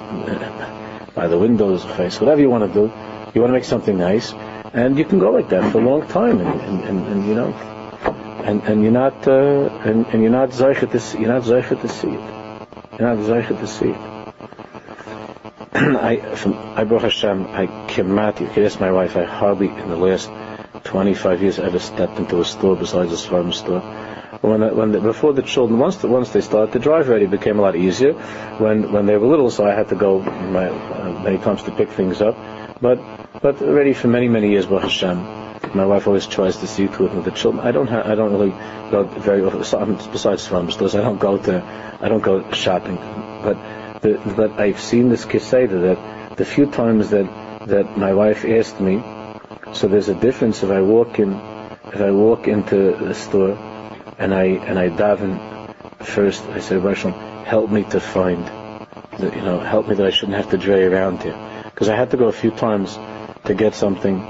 [1.15, 2.93] by the windows, face, whatever you want to do.
[3.37, 4.33] You want to make something nice,
[4.73, 7.35] and you can go like that for a long time, and, and, and, and you
[7.35, 7.53] know,
[8.47, 11.87] and, and you're not uh, and, and you're not zeichet to you're not zeichet to
[11.87, 12.21] see it.
[12.99, 14.01] You're not zeichet to see it.
[15.75, 19.91] I, from, I, Baruch Hashem, I cannot, you can ask my wife, I hardly, in
[19.91, 20.31] the last
[20.85, 23.81] 25 years ever stepped into a store besides a farm store.
[24.41, 27.31] When, when the, before the children, once the, once they started to drive already, it
[27.31, 28.15] became a lot easier.
[28.57, 31.71] When when they were little, so I had to go my, uh, many times to
[31.71, 32.35] pick things up.
[32.81, 32.99] But
[33.43, 35.19] but already for many many years, Baruch Hashem,
[35.75, 37.67] my wife always tries to see to it with the children.
[37.67, 38.55] I don't ha- I don't really
[38.91, 39.97] go very often.
[40.13, 41.63] Besides farm stores, I don't go to
[42.01, 42.97] I don't go shopping.
[43.43, 43.57] But
[44.03, 47.27] the, but I've seen this kiseda that the few times that
[47.67, 49.03] that my wife asked me
[49.73, 51.33] so there's a difference if I walk in,
[51.93, 53.59] if I walk into the store
[54.19, 55.75] and I and I daven
[56.05, 57.13] first I said, Hashem,
[57.45, 58.45] help me to find,
[59.19, 61.35] you know, help me that I shouldn't have to dray around here.
[61.77, 62.99] Because I had to go a few times
[63.45, 64.23] to get something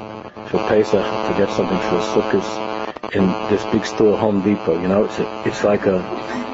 [0.48, 4.82] for Pesach, to get something for Sukkot in this big store, Home Depot.
[4.82, 6.02] You know, it's, a, it's like a,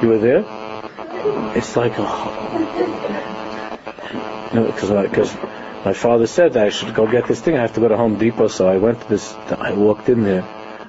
[0.03, 0.45] you were there?
[1.57, 2.03] It's like a,
[4.53, 5.35] you know, because because
[5.83, 7.57] my father said that I should go get this thing.
[7.57, 9.33] I have to go to Home Depot, so I went to this.
[9.33, 10.43] I walked in there.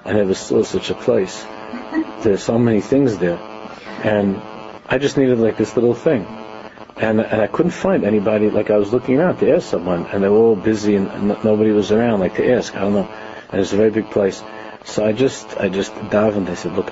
[0.04, 1.45] I never saw such a place.
[2.24, 3.39] There's so many things there,
[4.04, 4.41] and
[4.86, 6.28] I just needed like this little thing,
[6.98, 8.50] and and I couldn't find anybody.
[8.50, 11.28] Like I was looking around to ask someone, and they were all busy, and, and
[11.44, 12.20] nobody was around.
[12.20, 13.10] Like to ask, I don't know.
[13.52, 14.44] And it's a very big place,
[14.84, 16.50] so I just I just davened.
[16.50, 16.91] I said, look,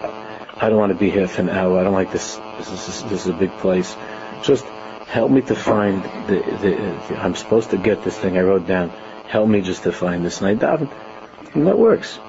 [0.61, 1.79] I don't want to be here for an hour.
[1.79, 2.35] I don't like this.
[2.57, 3.95] This is, this is a big place.
[4.43, 4.63] Just
[5.07, 6.69] help me to find the, the,
[7.09, 8.89] the, I'm supposed to get this thing I wrote down.
[9.27, 10.39] Help me just to find this.
[10.39, 10.91] And I davened.
[11.55, 12.19] And that works.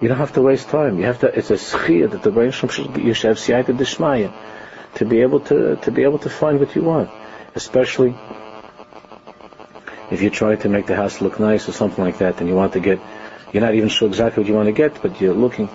[0.00, 0.98] You don't have to waste time.
[0.98, 4.30] You have to, it's a schia that the brain should, you should have siyata dishmaya
[4.96, 7.10] to be able to, to be able to find what you want.
[7.54, 8.14] Especially
[10.10, 12.54] if you try to make the house look nice or something like that and you
[12.54, 13.00] want to get,
[13.52, 15.68] you're not even sure exactly what you want to get, but you're looking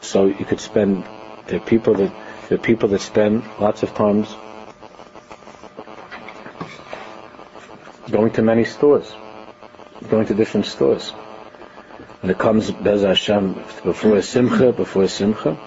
[0.00, 1.04] so you could spend.
[1.52, 2.12] Are people that
[2.50, 4.34] are people that spend lots of times
[8.10, 9.12] going to many stores,
[10.08, 11.12] going to different stores.
[12.22, 15.58] And it comes Bez Hashem before a simcha, before a simcha.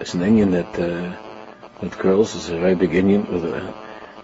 [0.00, 1.25] It's an inyan that uh,
[1.80, 3.72] with girls is a very big inyan with uh,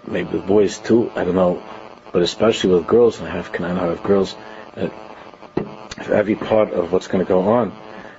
[0.07, 1.11] maybe with boys too.
[1.15, 1.63] I don't know,
[2.11, 3.19] but especially with girls.
[3.19, 4.35] And I have can I have girls.
[4.75, 4.89] Uh,
[6.03, 7.71] for every part of what's going to go on,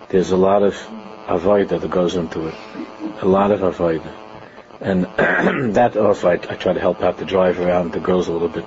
[0.08, 0.74] there's a lot of
[1.26, 2.54] avoida that goes into it.
[3.20, 4.12] A lot of avoida.
[4.80, 5.04] And
[5.74, 8.48] that also, I, I try to help out to drive around the girls a little
[8.48, 8.64] bit.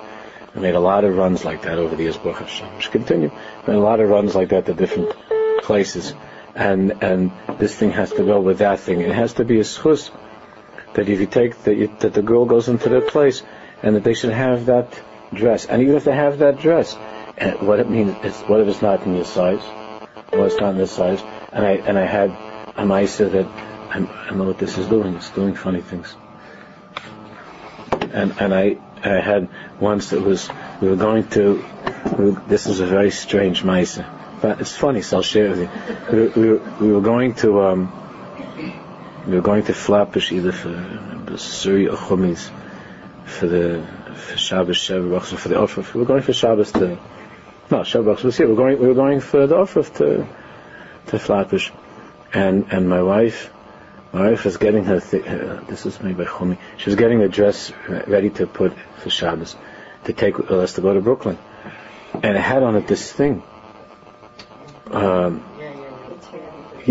[0.54, 2.74] I made a lot of runs like that over the years, Baruch Hashem.
[2.74, 3.30] We should continue.
[3.30, 5.14] I made a lot of runs like that to different
[5.62, 6.14] places.
[6.54, 9.00] And, and this thing has to go with that thing.
[9.00, 10.10] It has to be a schus
[10.94, 13.42] that if you take, that, that the girl goes into that place
[13.82, 15.00] and that they should have that
[15.32, 15.66] dress.
[15.66, 16.96] And even if they have that dress,
[17.36, 19.62] and what it means, is, what if it's not in your size?
[20.32, 21.22] Well, it's not in this size.
[21.52, 22.30] And I, and I had
[22.76, 23.46] a Maisa that
[23.90, 25.14] I'm, I know what this is doing.
[25.14, 26.14] It's doing funny things.
[28.12, 29.48] And and I I had
[29.80, 30.48] once it was
[30.80, 31.64] we were going to
[32.18, 34.06] we, this was a very strange Maisa,
[34.40, 35.02] but it's funny.
[35.02, 35.70] So I'll share with you.
[36.12, 37.92] We, we, were, we were going to um
[38.56, 38.77] were
[39.40, 40.70] going to Flatbush either for
[41.36, 41.88] Suri
[43.24, 45.84] for the for Shabbos Shabbos for the offer.
[45.94, 46.98] We were going for Shabbos to
[47.70, 50.26] no Shabbos were going we were going for the offer to
[51.06, 51.70] to Flatbush
[52.32, 53.50] and and my wife,
[54.12, 55.00] my wife was getting her.
[55.00, 56.58] Th- uh, this is made by Chumi.
[56.76, 59.56] She was getting a dress ready to put for Shabbos,
[60.04, 61.38] to take us to go to Brooklyn,
[62.14, 63.42] and it had on it this thing.
[64.90, 65.44] Um,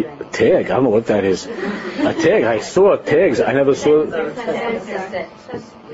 [0.03, 0.65] tag.
[0.65, 1.45] I don't know what that is.
[1.45, 2.43] A tag.
[2.43, 3.39] I saw tags.
[3.41, 4.03] I never saw.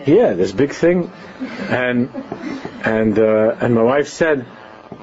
[0.05, 1.11] Yeah, this big thing,
[1.69, 2.09] and
[2.83, 4.45] and uh, and my wife said,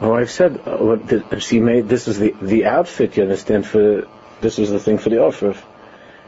[0.00, 3.16] my wife said, uh, what did, she made this is the the outfit.
[3.16, 4.06] You understand for
[4.40, 5.56] this was the thing for the offer.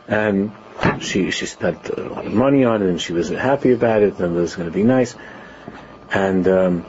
[0.09, 0.53] And
[1.01, 4.19] she she spent a lot of money on it, and she was happy about it,
[4.19, 5.15] and it was going to be nice.
[6.11, 6.87] And um,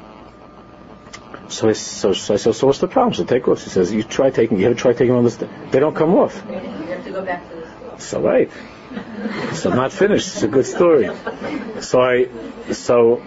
[1.54, 3.14] so I so, so I said, so what's the problem?
[3.14, 3.64] So take off.
[3.64, 4.60] She says, you try taking.
[4.60, 5.36] You ever try taking on this?
[5.36, 6.36] They don't come off.
[6.47, 7.99] You have to go back to the store.
[7.99, 8.51] So right.
[9.54, 10.28] So I'm not finished.
[10.28, 11.10] It's a good story.
[11.82, 12.28] So I
[12.72, 13.24] so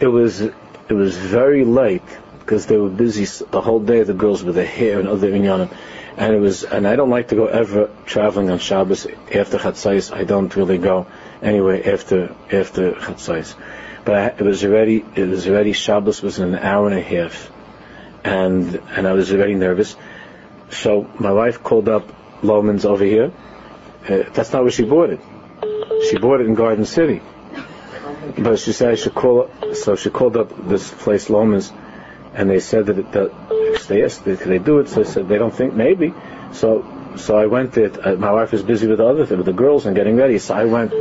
[0.00, 0.54] it was it
[0.94, 2.02] was very late
[2.40, 4.02] because they were busy the whole day.
[4.02, 5.70] The girls with their hair and other inyanim
[6.18, 10.12] and it was, and I don't like to go ever traveling on Shabbos after Chatzais.
[10.12, 11.06] I don't really go
[11.40, 13.54] anyway after after Chatzais.
[14.08, 17.50] But it was already, it was already Shabbos was an hour and a half,
[18.24, 19.96] and and I was already nervous.
[20.70, 22.08] So my wife called up
[22.40, 23.30] Loehmann's over here.
[24.08, 25.20] Uh, that's not where she bought it.
[26.08, 27.20] She bought it in Garden City.
[28.38, 29.50] But she said I should call.
[29.74, 31.70] So she called up this place Loehmann's
[32.32, 34.88] and they said that, it, that they asked, could they do it?
[34.88, 36.14] So I said they don't think maybe.
[36.52, 36.82] So
[37.16, 37.90] so I went there.
[37.92, 40.38] Uh, my wife is busy with the other with the girls and getting ready.
[40.38, 40.94] So I went.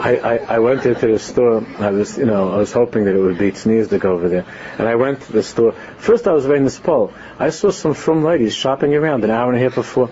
[0.00, 1.66] I, I, I went into the store.
[1.78, 3.50] I was, you know, I was hoping that it would be
[3.98, 4.44] go over there.
[4.78, 5.72] And I went to the store.
[5.72, 7.12] First, I was wearing this pole.
[7.38, 10.08] I saw some from ladies shopping around an hour and a half before.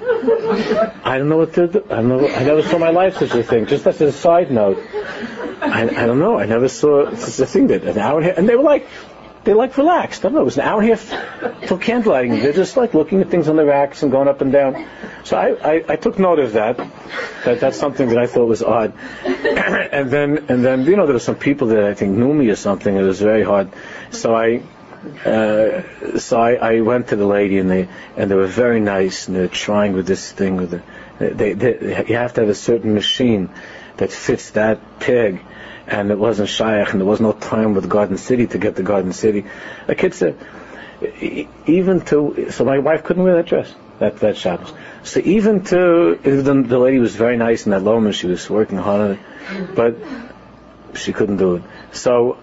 [1.05, 1.85] I don't know what to do.
[1.91, 2.29] I don't know.
[2.29, 3.67] I never saw my life such a thing.
[3.67, 4.79] Just as a side note,
[5.61, 6.39] I, I don't know.
[6.39, 8.39] I never saw such a thing that an hour and a half.
[8.39, 8.89] And they were like,
[9.47, 10.25] they like relaxed.
[10.25, 10.41] I don't know.
[10.43, 12.43] It was an hour and a candlelighting.
[12.43, 14.87] They're just like looking at things on the racks and going up and down.
[15.25, 16.77] So I, I, I took note of that.
[17.45, 18.93] That that's something that I thought was odd.
[19.25, 22.51] and then and then you know there were some people that I think knew me
[22.51, 22.95] or something.
[22.95, 23.71] It was very hard.
[24.11, 24.63] So I.
[25.25, 29.29] Uh, so I, I went to the lady and they and they were very nice
[29.29, 30.83] and they're trying with this thing with the
[31.19, 33.49] They, they, you have to have a certain machine
[33.97, 35.41] that fits that pig,
[35.87, 38.83] and it wasn't Shaykh, and there was no time with Garden City to get to
[38.83, 39.47] Garden City.
[39.89, 40.37] A kid said,
[41.67, 44.73] even to, so my wife couldn't wear that dress, that, that Shabbos.
[45.05, 48.79] So even to, even the lady was very nice in that moment, she was working
[48.79, 49.97] hard on it, but
[50.99, 51.63] she couldn't do it.
[51.93, 52.39] So,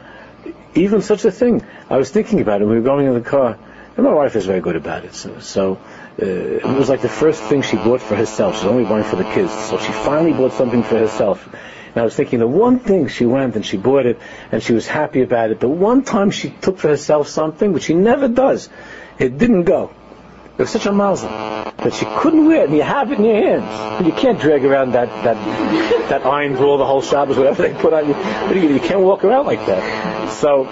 [0.75, 3.57] even such a thing, I was thinking about it, we were going in the car,
[3.95, 5.79] and my wife is very good about it, so, so
[6.21, 8.57] uh, it was like the first thing she bought for herself.
[8.57, 9.51] She's only buying for the kids.
[9.51, 11.49] So she finally bought something for herself.
[11.93, 14.19] And I was thinking the one thing she went and she bought it
[14.51, 15.59] and she was happy about it.
[15.59, 18.69] The one time she took for herself something, which she never does,
[19.19, 19.91] it didn't go.
[20.57, 23.25] It was such a mazel that she couldn't wear it, and you have it in
[23.25, 23.99] your hands.
[23.99, 27.73] But you can't drag around that that that iron roll the whole Shabbos, whatever they
[27.73, 28.13] put on you.
[28.13, 30.31] But you, can't walk around like that.
[30.31, 30.65] So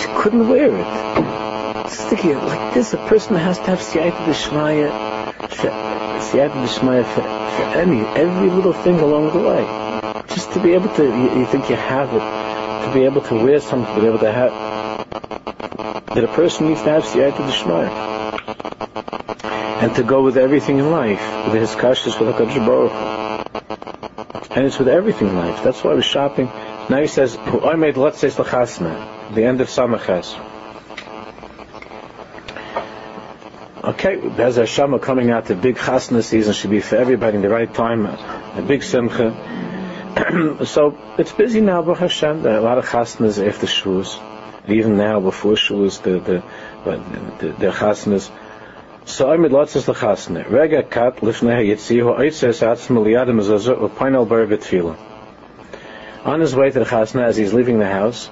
[0.00, 1.90] she couldn't wear it.
[1.90, 8.00] Thinking like this, a person has to have siyata d'shmaya, siyata d'shmaya for, for any
[8.18, 9.62] every little thing along the way.
[10.28, 13.34] Just to be able to, you, you think you have it, to be able to
[13.34, 14.52] wear something, to be able to have
[16.14, 17.90] that a person needs to have siyata d'shmaya.
[19.82, 21.20] And to go with everything in life,
[21.52, 22.92] with his kashas, with HaKadosh Baruch
[24.56, 25.62] And it's with everything in life.
[25.62, 26.46] That's why was shopping.
[26.88, 30.55] Now he says, I made let's say the end of Samach Ches.
[33.86, 37.42] Okay, Bez Hashem are coming out, the big chasna season should be for everybody in
[37.42, 39.30] the right time, a big simcha.
[40.64, 42.42] so it's busy now, Baruch Hashem.
[42.42, 44.18] There are a lot of chasnas after Shavuos
[44.68, 46.42] even now before Shavuos, the the
[47.38, 48.30] the, the chasnas.
[49.04, 50.50] So I made lots of the chasna.
[50.50, 53.04] Rega kat lifnei yitzihu oitzes atzma
[53.88, 54.96] upainal.
[56.24, 58.30] On his way to the chasna, as he's leaving the house,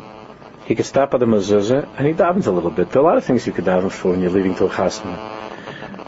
[0.65, 2.91] he could stop at the mezuzah and he davens a little bit.
[2.91, 4.71] There are a lot of things you could daven for when you're leaving to a
[4.71, 5.44] chasna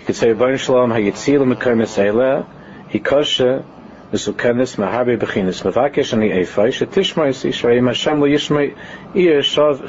[0.07, 2.47] could say, Shalom, Hayitzil
[2.91, 3.65] Hikosha,
[4.13, 9.83] Mesukenis, Mahabi Bechinis, Mavakesh, Eifai, Shetishma Hashem Lo Shav,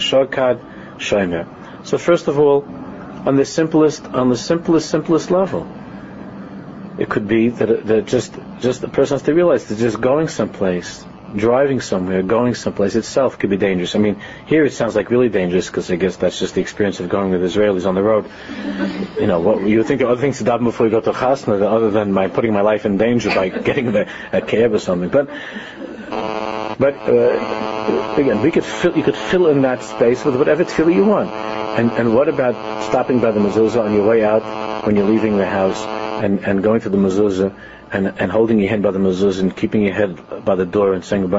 [0.99, 2.63] Shokad, So first of all,
[3.28, 5.68] on the simplest, on the simplest, simplest level,
[6.97, 10.30] it could be that, that just, just the person has to realize that just going
[10.30, 11.05] someplace,
[11.36, 13.95] driving somewhere, going someplace itself could be dangerous.
[13.95, 16.99] I mean, here it sounds like really dangerous because I guess that's just the experience
[16.99, 18.30] of going with Israelis on the road.
[19.19, 21.61] You know, what you think are other things to do before you go to chasna
[21.61, 25.09] other than my putting my life in danger by getting a, a cab or something.
[25.09, 25.28] But,
[26.80, 30.93] but uh, again, we could fill, you could fill in that space with whatever tefillah
[30.93, 31.30] you want.
[31.30, 35.38] And and what about stopping by the mezuzah on your way out when you're leaving
[35.38, 35.80] the house
[36.23, 37.53] and, and going to the mezuzah
[37.92, 40.94] and, and holding your hand by the mezuzah and keeping your head by the door
[40.94, 41.34] and saying,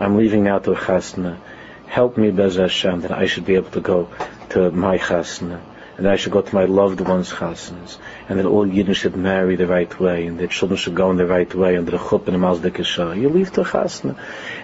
[0.00, 1.38] I'm leaving now to a chasna.
[1.86, 4.08] Help me, Bez Hashem, that I should be able to go
[4.50, 5.60] to my chasna,
[5.96, 9.16] and that I should go to my loved ones' chasnas, and that all Yidden should
[9.16, 11.98] marry the right way, and that children should go in the right way under the
[11.98, 14.16] chup and the malzdek You leave to a chasna,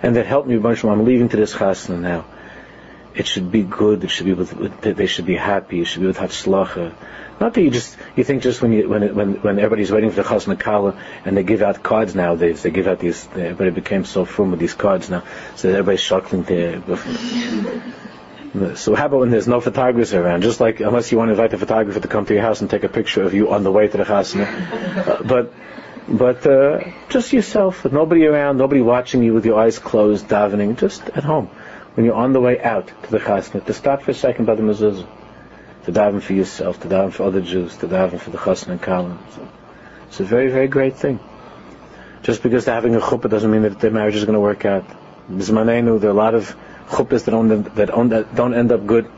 [0.03, 2.25] and that help me, Shalom, I'm leaving to this chasna now.
[3.15, 4.05] It should be good.
[4.05, 5.81] It should be with, they should be happy.
[5.81, 6.95] It should be with hatzlacha.
[7.41, 10.23] Not that you just you think just when you when when when everybody's waiting for
[10.23, 12.63] the chasna kala and they give out cards nowadays.
[12.63, 13.29] They give out these.
[13.29, 15.23] Everybody became so firm with these cards now,
[15.55, 16.83] so everybody's shuckling there.
[18.77, 20.41] So how about when there's no photographers around?
[20.43, 22.71] Just like unless you want to invite the photographer to come to your house and
[22.71, 24.47] take a picture of you on the way to the chasna,
[25.07, 25.53] uh, but
[26.09, 26.81] but uh,
[27.11, 31.25] just yourself with nobody around, nobody watching you with your eyes closed, davening, just at
[31.25, 31.51] home
[31.99, 34.55] when you're on the way out to the chasna, to stop for a second by
[34.55, 35.05] the mezuzah
[35.83, 38.81] to daven for yourself, to daven for other Jews, to daven for the chassan and
[38.81, 39.19] kalim.
[39.35, 39.49] So
[40.07, 41.19] it's a very, very great thing.
[42.23, 44.65] Just because they're having a chuppah doesn't mean that their marriage is going to work
[44.65, 44.85] out.
[45.29, 46.55] Bismanenu, there are a lot of
[46.87, 49.11] chuppahs that don't, that, don't, end up good.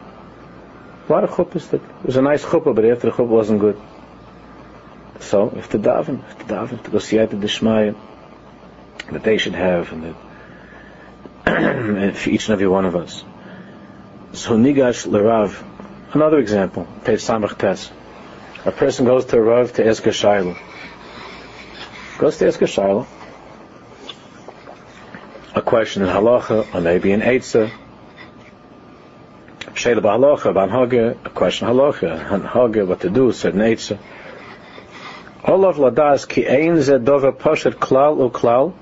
[1.07, 3.61] A lot of chuppahs that, it was a nice chuppah, but after the chuppah wasn't
[3.61, 3.79] good.
[5.19, 7.95] So, if the daven, if the daven, to go siyata d'shmaya,
[9.13, 10.30] that they should have, and that,
[12.15, 13.25] for each and every one of us.
[14.33, 15.63] So nigash lerav,
[16.13, 17.89] Another example, page Samach Tes.
[18.65, 20.59] A person goes to a Rav to ask a shaila.
[22.19, 23.07] Goes to ask a shaila.
[25.55, 27.71] A question in Halacha, or maybe in Eitzah.
[29.75, 33.99] Shayla Ban Haga, a question Halacha, Haga, what to do, certain Eitzah.
[35.45, 38.73] Olav ladas ki ein ze dova poshet klal u klal,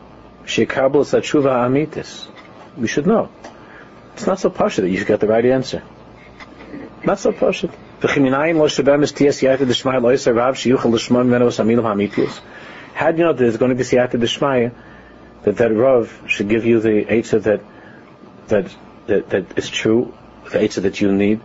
[0.46, 2.26] shekabel satshuva amitis.
[2.78, 3.30] We should know.
[4.14, 5.82] It's not so poshet that you should get the right answer.
[7.04, 7.32] Not so.
[7.32, 8.30] How do you
[13.24, 14.72] know that there's going to be siyata d'shmaya
[15.42, 17.60] that that Rav should give you the eitzah that
[18.48, 18.74] that
[19.06, 20.12] that that is true,
[20.50, 21.40] the eitzah that you need?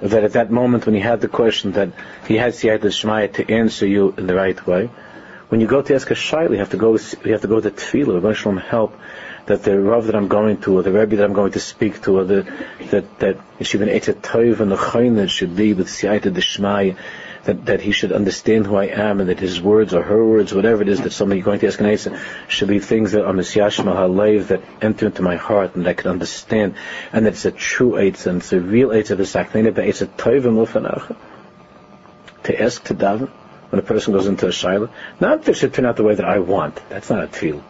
[0.00, 1.90] That at that moment when he had the question that
[2.26, 4.90] he had siyata d'shmaya to answer you in the right way.
[5.52, 6.96] When you go to ask a shaila, you have to go.
[6.96, 8.14] You have to go to tefillah.
[8.14, 8.98] Rabbi Shalom help
[9.44, 12.00] that the Rav that I'm going to, or the Rebbe that I'm going to speak
[12.04, 12.50] to, or the,
[12.90, 16.96] that, that should be Tov and the Chayna should be with Siyata Deshmai,
[17.44, 20.54] that, that he should understand who I am and that his words or her words,
[20.54, 23.34] whatever it is that somebody going to ask an Eitzah, should be things that are
[23.34, 26.76] Misyashma Halev that enter into my heart and that I can understand,
[27.12, 30.46] and that it's a true Eitzah and it's a real Eitzah, the Saknina Eitzah Tov
[30.46, 31.16] and
[32.44, 33.30] To ask to daven
[33.72, 36.14] when a person goes into a Shaila, not that it should turn out the way
[36.14, 36.80] that I want.
[36.88, 37.64] That's not a tefillah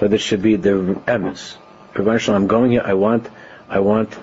[0.00, 0.70] but it should be the
[1.06, 1.56] emes.
[1.94, 2.82] I'm going here.
[2.82, 3.28] I want,
[3.68, 4.16] I want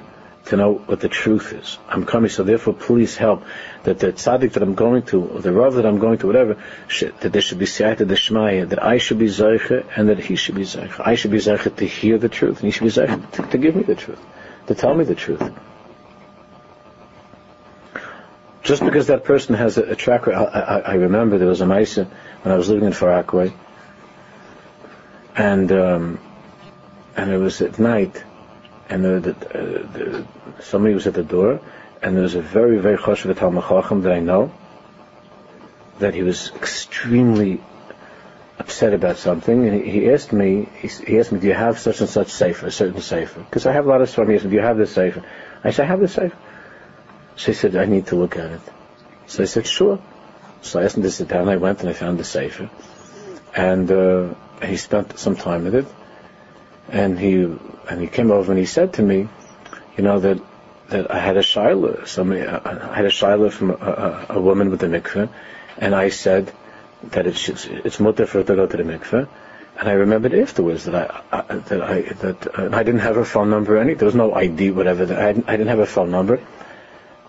[0.46, 1.78] to know what the truth is.
[1.88, 3.44] I'm coming, so therefore, please help
[3.84, 6.58] that the tzaddik that I'm going to, or the rav that I'm going to, whatever,
[6.88, 10.36] should, that there should be siyata deshmaya, that I should be zeicha and that he
[10.36, 11.00] should be zeicha.
[11.06, 13.58] I should be zeicha to hear the truth, and he should be zeicha to, to
[13.60, 14.20] give me the truth,
[14.66, 15.44] to tell me the truth.
[18.68, 22.06] Just because that person has a, a I, I, I, remember there was a Maisa
[22.42, 23.54] when I was living in Far Rockaway,
[25.38, 26.20] and um,
[27.16, 28.22] and it was at night,
[28.90, 30.28] and the, the, uh, the,
[30.60, 31.62] somebody was at the door,
[32.02, 34.52] and there was a very very choshev Talmud that I know,
[36.00, 37.62] that he was extremely
[38.60, 42.10] upset about something, and he, asked me, he, asked me, do you have such and
[42.10, 43.40] such sefer, a certain sefer?
[43.40, 44.28] Because I have a lot of stuff.
[44.28, 45.24] He asked me, do you have this sefer?
[45.64, 46.36] I said, I have this sefer.
[47.38, 48.62] So he said, I need to look at it.
[49.28, 50.00] So I said, sure.
[50.62, 51.48] So I asked him to sit down.
[51.48, 52.70] I went and I found the sefer,
[53.56, 53.90] and.
[53.90, 54.34] Uh,
[54.64, 55.86] he spent some time with it,
[56.90, 57.44] and he
[57.90, 59.28] and he came over and he said to me,
[59.96, 60.40] you know that
[60.90, 64.72] that I had a shaila, somebody I had a shaila from a, a, a, woman
[64.72, 65.30] with a mikveh,
[65.78, 66.52] and I said
[67.12, 69.28] that it's it's mutter for her to go to the mikveh,
[69.80, 73.26] and I remembered afterwards that I, I that I that uh, I didn't have her
[73.26, 74.00] phone number or anything.
[74.00, 75.04] There was no ID, whatever.
[75.14, 76.40] I, I didn't have her phone number,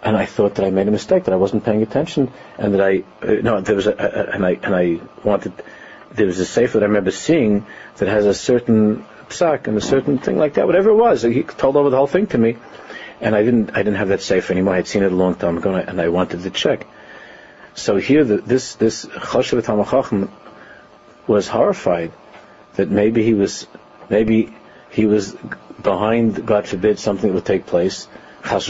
[0.02, 2.80] and I thought that I made a mistake, that I wasn't paying attention, and that
[2.80, 5.52] I uh, no there was a, a and I and I wanted
[6.12, 9.80] there was a safe that I remember seeing that has a certain psak and a
[9.80, 11.22] certain thing like that, whatever it was.
[11.22, 12.56] He told over the whole thing to me,
[13.20, 14.74] and I didn't I didn't have that safe anymore.
[14.74, 16.86] I had seen it a long time ago, and I wanted to check.
[17.74, 20.30] So here, the, this this Choshev
[21.26, 22.12] was horrified
[22.74, 23.66] that maybe he was
[24.08, 24.54] maybe
[24.90, 25.36] he was
[25.82, 28.08] behind, God forbid, something that would take place.
[28.44, 28.66] Chas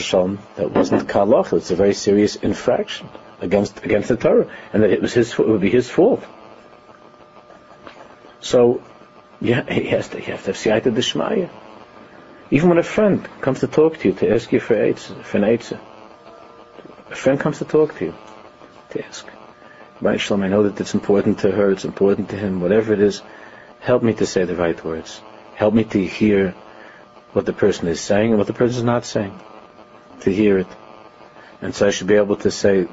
[0.57, 1.53] that wasn't kalach.
[1.53, 3.09] It's a very serious infraction
[3.41, 6.25] against against the Torah, and that it was his it would be his fault.
[8.41, 8.83] So
[9.41, 11.51] yeah, he has to, has to have siyata.
[12.51, 15.37] Even when a friend comes to talk to you to ask you for AIDS, for
[15.37, 15.73] an AIDS,
[17.11, 18.14] a friend comes to talk to you
[18.91, 19.27] to ask.
[20.01, 23.01] Right, Shalom, I know that it's important to her, it's important to him, whatever it
[23.01, 23.21] is,
[23.81, 25.21] help me to say the right words.
[25.57, 26.55] Help me to hear
[27.33, 29.39] what the person is saying and what the person is not saying.
[30.23, 30.66] To hear it.
[31.61, 32.89] And so I should be able to say,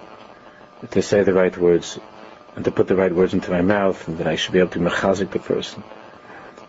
[0.91, 1.99] to say the right words
[2.55, 4.71] and to put the right words into my mouth, and that I should be able
[4.71, 5.83] to mechazik the person.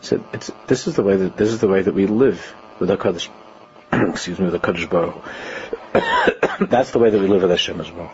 [0.01, 0.23] So
[0.67, 3.31] this is the way that this is the way that we live with our Kaddish.
[3.93, 5.23] excuse me, with the Kadosh Baruch.
[6.71, 8.13] That's the way that we live with Hashem as well.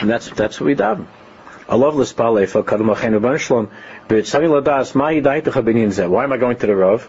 [0.00, 1.06] And that's that's what we daven.
[1.68, 3.68] I love this ballet for Kadam Achenu Ben Shalom.
[6.10, 7.08] Why am I going to the Rav?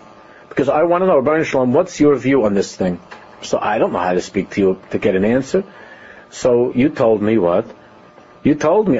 [0.52, 3.00] Because I want to know, Ben Shalom, what's your view on this thing?
[3.42, 5.64] So I don't know how to speak to you to get an answer.
[6.30, 7.74] So you told me what?
[8.44, 9.00] You told me, you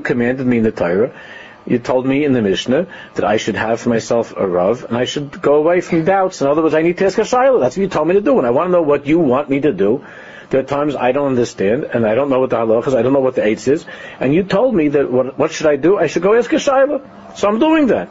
[0.00, 1.18] commanded me in the Torah,
[1.64, 4.98] you told me in the Mishnah that I should have for myself a Rav, and
[4.98, 6.42] I should go away from doubts.
[6.42, 7.60] In other words, I need to ask a shaila.
[7.60, 9.48] That's what you told me to do, and I want to know what you want
[9.48, 10.04] me to do.
[10.52, 13.00] There are times I don't understand, and I don't know what the halach is, I
[13.00, 13.86] don't know what the eights is,
[14.20, 15.96] and you told me that what, what should I do?
[15.96, 17.38] I should go ask a shaila.
[17.38, 18.10] So I'm doing that.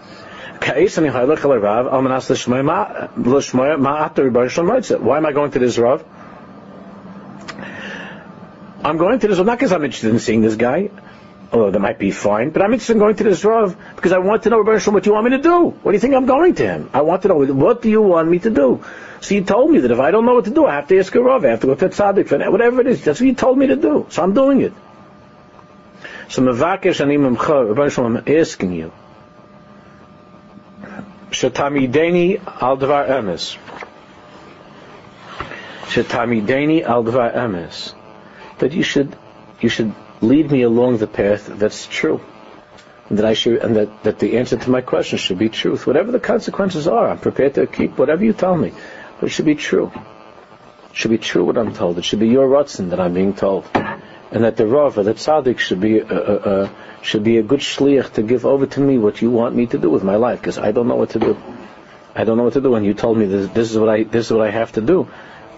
[5.03, 6.03] Why am I going to this Rav?
[8.83, 10.89] I'm going to this Rav not because I'm interested in seeing this guy,
[11.53, 14.17] although that might be fine, but I'm interested in going to this Rav because I
[14.17, 15.65] want to know what you want me to do.
[15.83, 16.89] What do you think I'm going to him?
[16.91, 18.83] I want to know what do you want me to do.
[19.21, 20.97] So you told me that if I don't know what to do, I have to
[20.97, 23.03] ask a Rav, I have to go to tzaddik, for whatever it is.
[23.03, 24.07] That's what you told me to do.
[24.09, 24.73] So I'm doing it.
[26.27, 28.91] So Mavakesh Anim I'm asking you.
[31.29, 33.57] Shetamideni al dvar emes.
[35.83, 37.93] Shetamideni al dvar emes.
[38.57, 39.15] That you should,
[39.59, 42.21] you should lead me along the path that's true.
[43.09, 45.85] And that I should, and that, that the answer to my question should be truth.
[45.85, 48.73] Whatever the consequences are, I'm prepared to keep whatever you tell me.
[49.20, 49.90] But it should be true.
[49.94, 51.98] It should be true what I'm told.
[51.98, 53.68] It should be your rutzen that I'm being told.
[53.74, 56.70] And that the Rav, the Tzaddik should be a, a, a
[57.02, 59.78] should be a good shliach to give over to me what you want me to
[59.78, 61.36] do with my life, because I don't know what to do.
[62.14, 62.74] I don't know what to do.
[62.74, 64.80] And you told me this, this is what I this is what I have to
[64.80, 65.04] do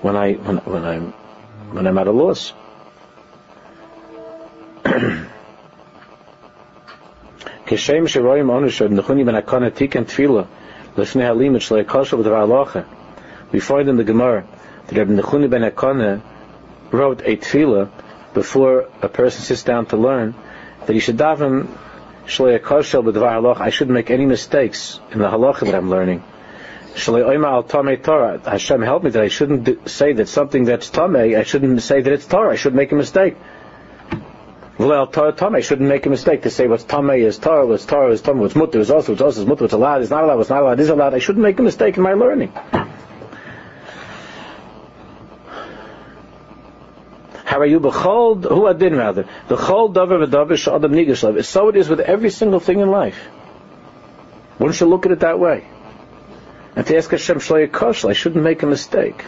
[0.03, 1.13] when I when, when I'm
[1.73, 2.53] when I'm at a loss.
[7.67, 10.43] כשם שרואים אנו שבנכוני בן הקונה תיקן תפילה
[10.99, 12.81] לפני הלימוד שלו יקושו בדבר הלוכה.
[13.54, 14.46] we find in the Gemara
[14.88, 16.22] that Rabbi Nechunya ben HaKanah
[16.92, 17.90] wrote a tefillah
[18.34, 20.34] before a person sits down to learn
[20.86, 21.68] that he should daven
[22.26, 23.62] shlei koshel b'dvar halach.
[23.62, 26.24] I shouldn't make any mistakes in the halacha that I'm learning.
[26.96, 28.42] Shlei oima al tamei Torah.
[28.44, 31.38] Hashem help me that I shouldn't say that something that's tamei.
[31.38, 32.54] I shouldn't say that it's Torah.
[32.54, 33.36] I shouldn't make a mistake.
[34.78, 35.56] V'leil Torah.
[35.56, 38.40] I shouldn't make a mistake to say what's tamei is Torah, what's Torah is tamei,
[38.40, 40.64] what's mutter is also, what's also is mutter, what's allowed is not allowed, what's not
[40.64, 41.14] allowed is allowed.
[41.14, 42.52] I shouldn't make a mistake in my learning.
[47.54, 51.76] How are you behold who adin rather the chol davar v'davar sh'adam nigash So it
[51.76, 53.20] is with every single thing in life.
[54.58, 55.68] One should look at it that way.
[56.76, 59.24] And to ask Hashem shloya I shouldn't make a mistake.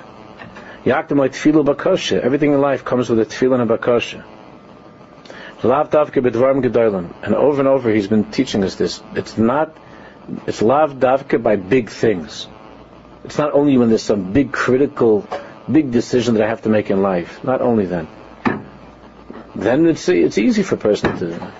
[0.85, 2.19] Yaktim like tefillah bakosha.
[2.19, 5.67] Everything in life comes with a tefillah and a.
[5.67, 7.13] Lav davke bedvarim gedolim.
[7.21, 9.03] And over and over he's been teaching us this.
[9.13, 9.77] It's not,
[10.47, 12.47] it's lav davke by big things.
[13.23, 15.27] It's not only when there's some big critical
[15.71, 17.43] big decision that I have to make in life.
[17.43, 18.07] Not only then.
[19.55, 21.53] Then it's it's easy for a person to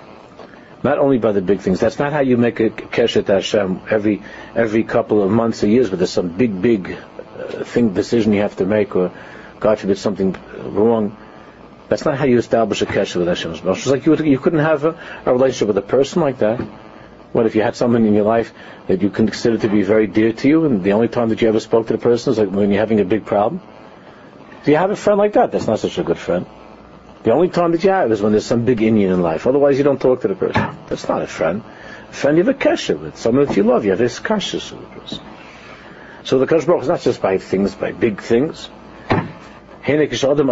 [0.84, 1.80] not only by the big things.
[1.80, 4.22] That's not how you make a keshet Hashem every
[4.56, 8.42] every couple of months or years, but there's some big big uh, thing decision you
[8.42, 9.12] have to make, or
[9.60, 11.18] God forbid something wrong.
[11.88, 13.54] That's not how you establish a keshet with Hashem.
[13.54, 16.60] It's like you would, you couldn't have a, a relationship with a person like that.
[17.32, 18.54] What if you had someone in your life
[18.88, 21.48] that you consider to be very dear to you, and the only time that you
[21.48, 23.62] ever spoke to the person is like when you're having a big problem?
[24.66, 25.52] Do you have a friend like that?
[25.52, 26.48] That's not such a good friend.
[27.22, 29.46] The only time that you have is when there's some big inyan in life.
[29.46, 30.76] Otherwise, you don't talk to the person.
[30.88, 31.62] That's not a friend.
[32.10, 33.16] A friend you have a kesher with.
[33.16, 33.86] Someone that you love.
[33.86, 35.24] You have this kasha with the person.
[36.24, 38.66] So the Kosh is not just by things, by big things.
[38.66, 40.48] When a person,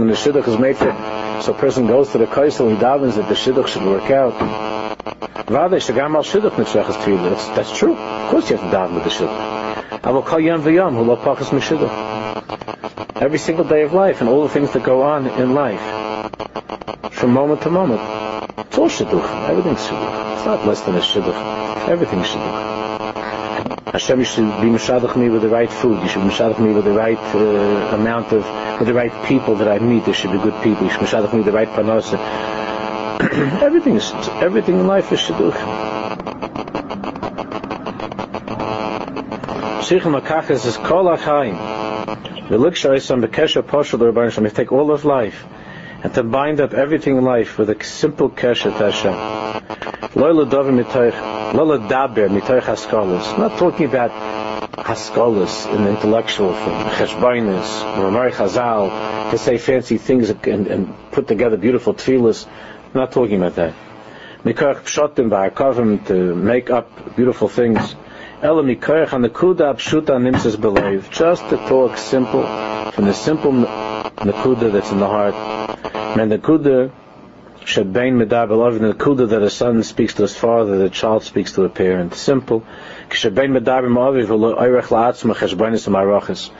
[0.00, 0.92] when the shidduch is made for,
[1.42, 5.29] so a person goes to the kaisel and davens that the shidduch should work out.
[7.56, 7.96] That's, true.
[7.96, 10.00] Of course you have to daven with the shidduch.
[13.20, 15.80] Every single day of life and all the things that go on in life,
[17.12, 18.00] from moment to moment,
[18.58, 19.48] it's all shidduch.
[19.50, 20.36] Everything's shidduch.
[20.36, 21.88] It's not less than a shidduch.
[21.88, 23.90] Everything's shidduch.
[23.90, 26.00] Hashem, you should be mishadach me with the right food.
[26.00, 28.46] You should be mishadach me with the right uh, amount of,
[28.78, 30.04] with the right people that I meet.
[30.04, 30.84] There should be good people.
[30.84, 32.59] You should mishadach me with the right parnasa.
[33.62, 34.12] everything is
[34.42, 35.54] everything in life is shidduch.
[39.86, 41.56] Sichel Makachas is kol achayim.
[42.48, 44.50] The Likshaisam Bekesha Poshel Rabban Shem.
[44.50, 45.44] take all of life
[46.02, 50.20] and to bind up everything in life with a simple kesha to Hashem.
[50.20, 53.38] Lola Dovim Mitoich, Lola Daber Mitoich Haskalas.
[53.38, 54.10] Not talking about
[54.72, 61.56] Haskalas, an intellectual thing, Cheshbainis, Ramari Chazal, to say fancy things and, and put together
[61.56, 62.46] beautiful tefillahs.
[62.92, 63.72] I'm not talking about that.
[64.42, 67.94] Mikarach pshotim v'arkavim to make up beautiful things.
[68.42, 71.08] Ela mikarach anakuda pshuta nimsas believe.
[71.08, 72.42] Just to talk simple,
[72.90, 75.34] from the simple nakuda that's in the heart.
[76.18, 76.90] And nakuda
[77.60, 81.62] shebein medar beloved nakuda that a son speaks to his father, the child speaks to
[81.62, 82.14] a parent.
[82.14, 82.66] Simple.
[83.10, 86.50] Shebein medar b'maviv v'lo oirech la'atzma cheshbainis marachas.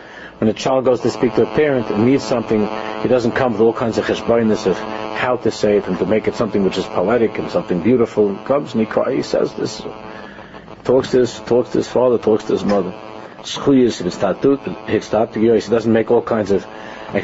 [0.41, 2.67] When a child goes to speak to a parent and needs something,
[3.03, 6.07] he doesn't come with all kinds of cheshbainis of how to say it and to
[6.07, 8.35] make it something which is poetic and something beautiful.
[8.35, 9.83] He comes and he cries, he says this,
[10.85, 12.91] talks to his, talks to his father, talks to his mother.
[13.43, 13.61] He
[15.71, 17.21] doesn't make all kinds of uh,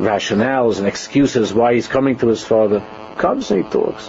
[0.00, 2.82] rationales and excuses why he's coming to his father.
[3.18, 4.08] Comes and he talks.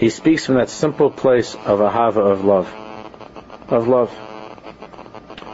[0.00, 2.72] He speaks from that simple place of ahava of love,
[3.68, 4.10] of love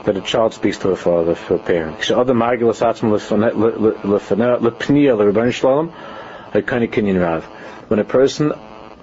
[0.05, 2.09] that a child speaks to a father, to a parent.
[7.89, 8.53] When a person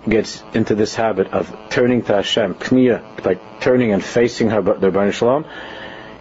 [0.08, 4.92] gets into this habit of turning to Hashem, pniya, like turning and facing her, the
[4.92, 5.46] Rebbeinu Shalom,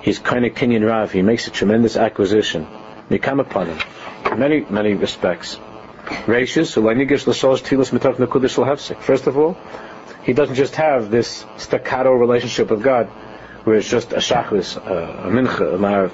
[0.00, 1.12] he's kind of kinyan rav.
[1.12, 2.66] He makes a tremendous acquisition.
[3.08, 3.78] May come upon him
[4.32, 5.60] in many, many respects.
[9.00, 9.56] First of all,
[10.22, 13.06] he doesn't just have this staccato relationship with God,
[13.64, 16.12] where it's just a shachris, a mincha, a marav.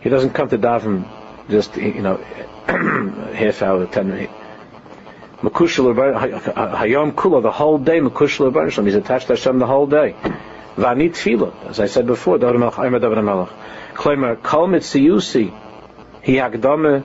[0.00, 1.08] He doesn't come to daven
[1.48, 2.16] just you know
[3.34, 4.32] half hour, ten minutes.
[5.42, 8.00] Makushal Hayom Kula the whole day.
[8.00, 10.14] Makushal Rabban He's attached to Hashem the whole day.
[10.76, 13.50] Vani Tefillah, as I said before, David Melech Aymer David Melech.
[13.94, 17.04] Klemer Kol Mitziyusi Hi Hagdame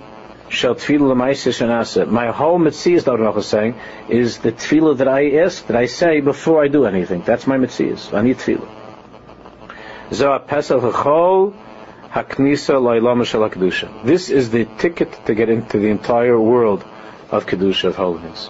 [0.51, 2.05] Shel tefillah l'maisis shenasa.
[2.11, 3.75] My whole mitzias, David Melech is saying,
[4.09, 7.21] is the tefillah that I ask, that I say before I do anything.
[7.21, 8.13] That's my mitzias.
[8.13, 8.69] I need tefillah.
[10.09, 11.53] Zoh pesach ha'chol
[12.09, 14.03] haknisa lo'ilama shel kedusha.
[14.03, 16.83] This is the ticket to get into the entire world
[17.29, 18.49] of kedusha of holiness.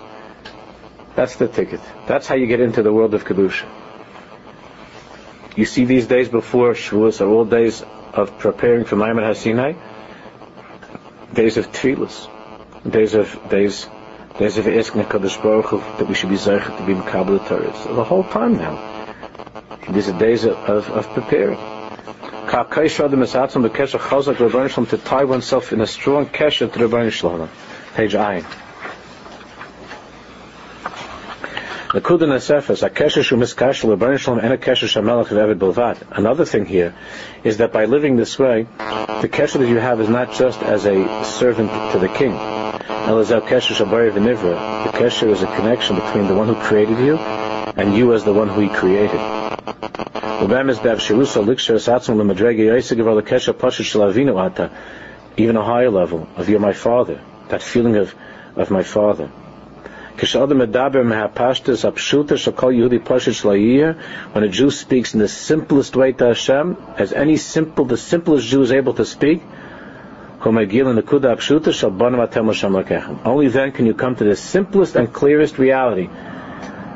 [1.13, 1.81] That's the ticket.
[2.07, 3.69] That's how you get into the world of kedusha.
[5.55, 7.83] You see, these days before Shavuos are all days
[8.13, 9.90] of preparing for Maimon HaSinai
[11.33, 12.27] days of tefillas,
[12.89, 13.87] days of days
[14.39, 17.93] days of asking Hakadosh Baruch Hu that we should be zeichet to be mekabel the
[17.93, 18.77] The whole time now,
[19.89, 21.57] these are days of, of, of preparing.
[22.51, 22.65] To
[24.97, 27.05] tie oneself in a strong kesher to the Rebbeinu Page Ayin.
[27.09, 27.09] Nakuda Nesefes, a kesher shu miskash l'Rebbeinu Shalom and a kesher
[30.91, 31.80] shamelach v'evid bilvad.
[36.09, 36.93] Another thing here
[37.43, 38.65] is that by living this way,
[39.21, 42.31] the kesher that you have is not just as a servant to the king.
[42.31, 43.11] The
[44.93, 48.47] kesher is a connection between the one who created you and you as the one
[48.47, 49.19] who he created.
[55.37, 57.19] Even a higher level of you're my father,
[57.49, 58.15] that feeling of,
[58.55, 59.29] of my father.
[60.17, 60.23] When
[64.43, 68.61] a Jew speaks in the simplest way to Hashem, as any simple, the simplest Jew
[68.61, 69.41] is able to speak,
[70.43, 71.01] only then
[73.71, 76.09] can you come to the simplest and clearest reality.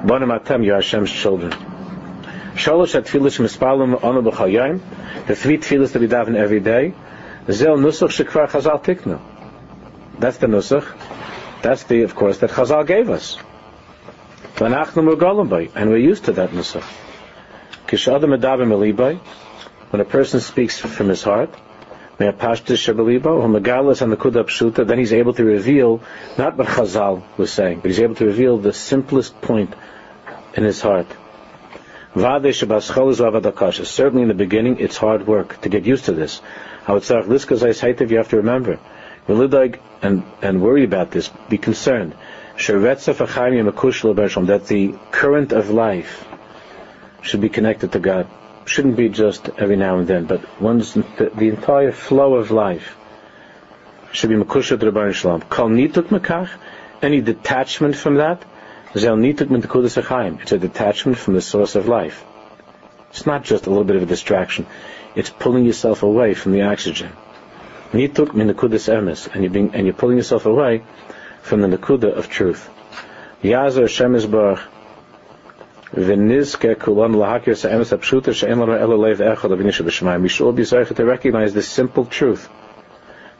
[0.04, 1.54] You are Hashem's children.
[5.28, 6.94] The three tefillahs that we daven every day,
[7.52, 9.20] zel nusach.
[10.20, 10.86] That's the nusach.
[11.66, 13.38] That's the, of course, that Chazal gave us.
[14.62, 16.84] And we're used to that nusach.
[19.90, 21.50] When a person speaks from his heart,
[22.20, 22.36] then
[25.00, 26.02] he's able to reveal
[26.38, 29.74] not what Chazal was saying, but he's able to reveal the simplest point
[30.54, 31.08] in his heart.
[32.16, 36.44] Certainly in the beginning, it's hard work to get used to this.
[36.88, 38.78] You have to remember,
[39.28, 42.16] and, and worry about this, be concerned.
[42.58, 43.06] That
[44.68, 46.26] the current of life
[47.22, 48.28] should be connected to God.
[48.66, 52.96] Shouldn't be just every now and then, but the, the entire flow of life
[54.12, 55.42] should be Makusha Rabban Shalom.
[55.42, 56.50] Kal nituk
[57.02, 58.44] any detachment from that,
[58.98, 62.24] zel nituk It's a detachment from the source of life.
[63.10, 64.66] It's not just a little bit of a distraction.
[65.16, 67.12] It's pulling yourself away from the oxygen.
[67.96, 70.84] Nituk min nekudas emes, and you're being, and you're pulling yourself away
[71.42, 72.70] from the nekuda of truth.
[73.42, 74.64] Yazer Hashem Yisbarach
[75.94, 80.24] v'nizke kulam lahakir sa'emes apshuta she'en lana ela leiv echad avinisha b'shemayim.
[80.24, 82.50] We should all be zeichet to recognize this simple truth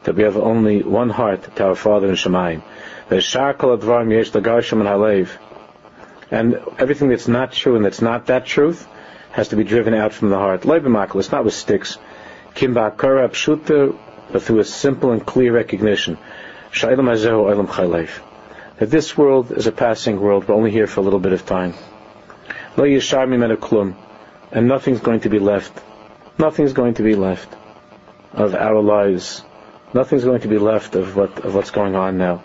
[0.04, 2.62] that we have only one heart to our Father in Shemayim.
[3.10, 5.28] V'shar kol advarim yesh lagarshim and halev.
[6.30, 8.88] And everything that's not true and that's not that truth
[9.32, 10.62] has to be driven out from the heart.
[10.62, 11.98] Leibimakal, it's not with sticks.
[12.54, 13.98] Kimba kara pshuta
[14.30, 16.18] but through a simple and clear recognition
[18.78, 21.46] that this world is a passing world, we're only here for a little bit of
[21.46, 21.72] time.
[24.52, 25.72] And nothing's going to be left.
[26.38, 27.48] Nothing's going to be left
[28.32, 29.42] of our lives.
[29.94, 32.42] Nothing's going to be left of what of what's going on now.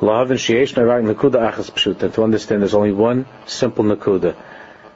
[0.00, 4.36] And To understand there's only one simple nakuda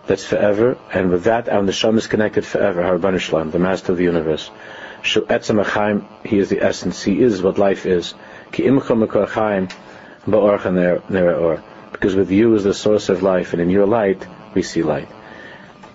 [0.06, 4.04] that's forever, and with that our neshama is connected forever, Har the Master of the
[4.04, 4.50] Universe.
[5.02, 7.02] He is the essence.
[7.02, 8.14] He is what life is.
[8.50, 8.90] Because
[12.14, 15.08] with you is the source of life, and in your light we see light.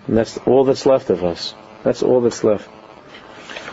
[0.07, 1.55] And that's all that's left of us.
[1.83, 2.69] That's all that's left.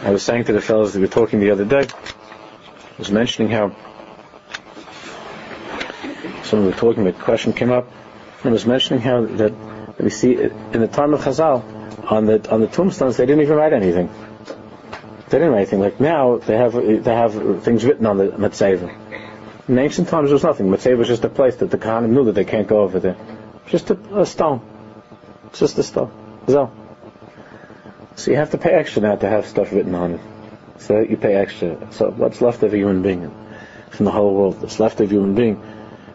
[0.03, 3.11] I was saying to the fellows that we were talking the other day, I was
[3.11, 3.74] mentioning how
[6.45, 7.91] someone was talking, the question came up,
[8.43, 9.53] and I was mentioning how that
[9.99, 11.62] we see in the time of Chazal,
[12.11, 14.11] on the on the tombstones they didn't even write anything.
[15.35, 15.80] They didn't write anything.
[15.80, 18.89] Like now, they have they have things written on the Matzeva.
[19.66, 20.68] In ancient times, there was nothing.
[20.68, 23.16] Matzeva was just a place that the Kohanim knew that they can't go over there.
[23.66, 24.61] Just a, a stone.
[25.47, 26.12] It's just a stone.
[26.47, 26.70] So,
[28.14, 30.20] so you have to pay extra now to have stuff written on it.
[30.78, 31.93] So you pay extra.
[31.93, 33.35] So what's left of a human being
[33.91, 34.62] from the whole world?
[34.62, 35.61] What's left of a human being?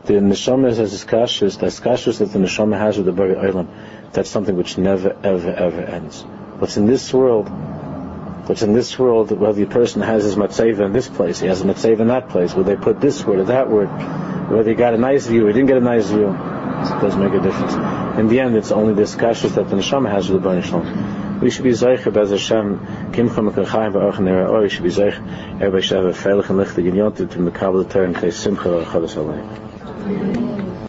[0.05, 3.67] The neshama has this kashus, that kashus that the neshama has with the Bari Olam.
[4.13, 6.21] That's something which never, ever, ever ends.
[6.21, 7.51] What's in this world
[8.49, 11.61] but in this world, whether the person has his matzeva in this place, he has
[11.61, 13.89] a matzeva in that place, whether they put this word or that word,
[14.49, 17.19] whether he got a nice view or he didn't get a nice view, it doesn't
[17.19, 17.75] make a difference.
[18.17, 21.63] In the end, it's only this that the neshama has with the Baruch we should
[21.63, 22.79] be zeicher bez Hashem
[23.11, 25.21] kimcha mekachayim v'arach nera or we should be zeicher
[25.57, 28.73] everybody should have a freilich and lichtig in yontif to mekabel the Torah and simcha
[28.73, 30.79] or chadas